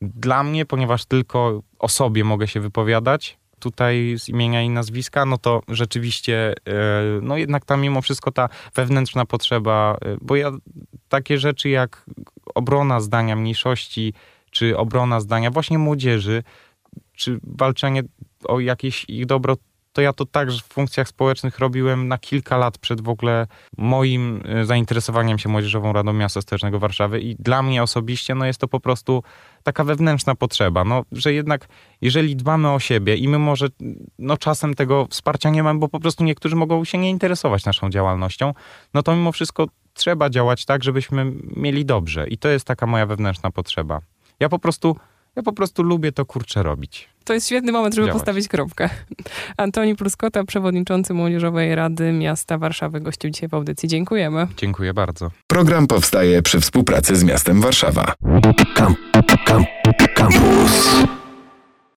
Dla 0.02 0.42
mnie, 0.42 0.66
ponieważ 0.66 1.04
tylko 1.04 1.62
o 1.78 1.88
sobie 1.88 2.24
mogę 2.24 2.48
się 2.48 2.60
wypowiadać, 2.60 3.38
tutaj 3.62 4.14
z 4.18 4.28
imienia 4.28 4.62
i 4.62 4.68
nazwiska, 4.68 5.24
no 5.24 5.38
to 5.38 5.62
rzeczywiście, 5.68 6.54
e, 6.66 6.72
no 7.22 7.36
jednak 7.36 7.64
tam 7.64 7.80
mimo 7.80 8.02
wszystko 8.02 8.32
ta 8.32 8.48
wewnętrzna 8.74 9.26
potrzeba, 9.26 9.96
e, 10.00 10.16
bo 10.20 10.36
ja 10.36 10.50
takie 11.08 11.38
rzeczy 11.38 11.68
jak 11.68 12.04
obrona 12.54 13.00
zdania 13.00 13.36
mniejszości, 13.36 14.14
czy 14.50 14.78
obrona 14.78 15.20
zdania 15.20 15.50
właśnie 15.50 15.78
młodzieży, 15.78 16.42
czy 17.16 17.40
walczenie 17.42 18.02
o 18.44 18.60
jakieś 18.60 19.04
ich 19.08 19.26
dobro, 19.26 19.56
to 19.92 20.02
ja 20.02 20.12
to 20.12 20.26
także 20.26 20.60
w 20.60 20.64
funkcjach 20.64 21.08
społecznych 21.08 21.58
robiłem 21.58 22.08
na 22.08 22.18
kilka 22.18 22.56
lat 22.56 22.78
przed 22.78 23.00
w 23.00 23.08
ogóle 23.08 23.46
moim 23.78 24.42
e, 24.44 24.64
zainteresowaniem 24.64 25.38
się 25.38 25.48
Młodzieżową 25.48 25.92
Radą 25.92 26.12
Miasta 26.12 26.40
Stołecznego 26.40 26.78
Warszawy 26.78 27.20
i 27.20 27.36
dla 27.38 27.62
mnie 27.62 27.82
osobiście 27.82 28.34
no 28.34 28.46
jest 28.46 28.60
to 28.60 28.68
po 28.68 28.80
prostu 28.80 29.22
taka 29.62 29.84
wewnętrzna 29.84 30.34
potrzeba, 30.34 30.84
no, 30.84 31.02
że 31.12 31.32
jednak 31.32 31.68
jeżeli 32.00 32.36
dbamy 32.36 32.70
o 32.70 32.80
siebie 32.80 33.16
i 33.16 33.28
my 33.28 33.38
może 33.38 33.68
no, 34.18 34.36
czasem 34.36 34.74
tego 34.74 35.06
wsparcia 35.10 35.50
nie 35.50 35.62
mamy, 35.62 35.80
bo 35.80 35.88
po 35.88 36.00
prostu 36.00 36.24
niektórzy 36.24 36.56
mogą 36.56 36.84
się 36.84 36.98
nie 36.98 37.10
interesować 37.10 37.64
naszą 37.64 37.90
działalnością, 37.90 38.54
no 38.94 39.02
to 39.02 39.16
mimo 39.16 39.32
wszystko 39.32 39.66
trzeba 39.94 40.30
działać 40.30 40.64
tak, 40.64 40.84
żebyśmy 40.84 41.32
mieli 41.56 41.84
dobrze 41.84 42.28
i 42.28 42.38
to 42.38 42.48
jest 42.48 42.66
taka 42.66 42.86
moja 42.86 43.06
wewnętrzna 43.06 43.50
potrzeba. 43.50 44.00
Ja 44.40 44.48
po 44.48 44.58
prostu 44.58 44.96
ja 45.36 45.42
po 45.42 45.52
prostu 45.52 45.82
lubię 45.82 46.12
to 46.12 46.24
kurczę 46.24 46.62
robić. 46.62 47.11
To 47.24 47.34
jest 47.34 47.46
świetny 47.46 47.72
moment, 47.72 47.94
żeby 47.94 48.06
Działać. 48.06 48.20
postawić 48.20 48.48
kropkę. 48.48 48.90
Antoni 49.56 49.96
Pluskota, 49.96 50.44
przewodniczący 50.44 51.14
Młodzieżowej 51.14 51.74
Rady 51.74 52.12
Miasta 52.12 52.58
Warszawy, 52.58 53.00
gościł 53.00 53.30
dzisiaj 53.30 53.48
w 53.48 53.54
audycji. 53.54 53.88
Dziękujemy. 53.88 54.46
Dziękuję 54.56 54.94
bardzo. 54.94 55.30
Program 55.46 55.86
powstaje 55.86 56.42
przy 56.42 56.60
współpracy 56.60 57.16
z 57.16 57.24
miastem 57.24 57.60
Warszawa. 57.60 58.14
Kamp, 58.74 58.98
kampus. 60.14 61.21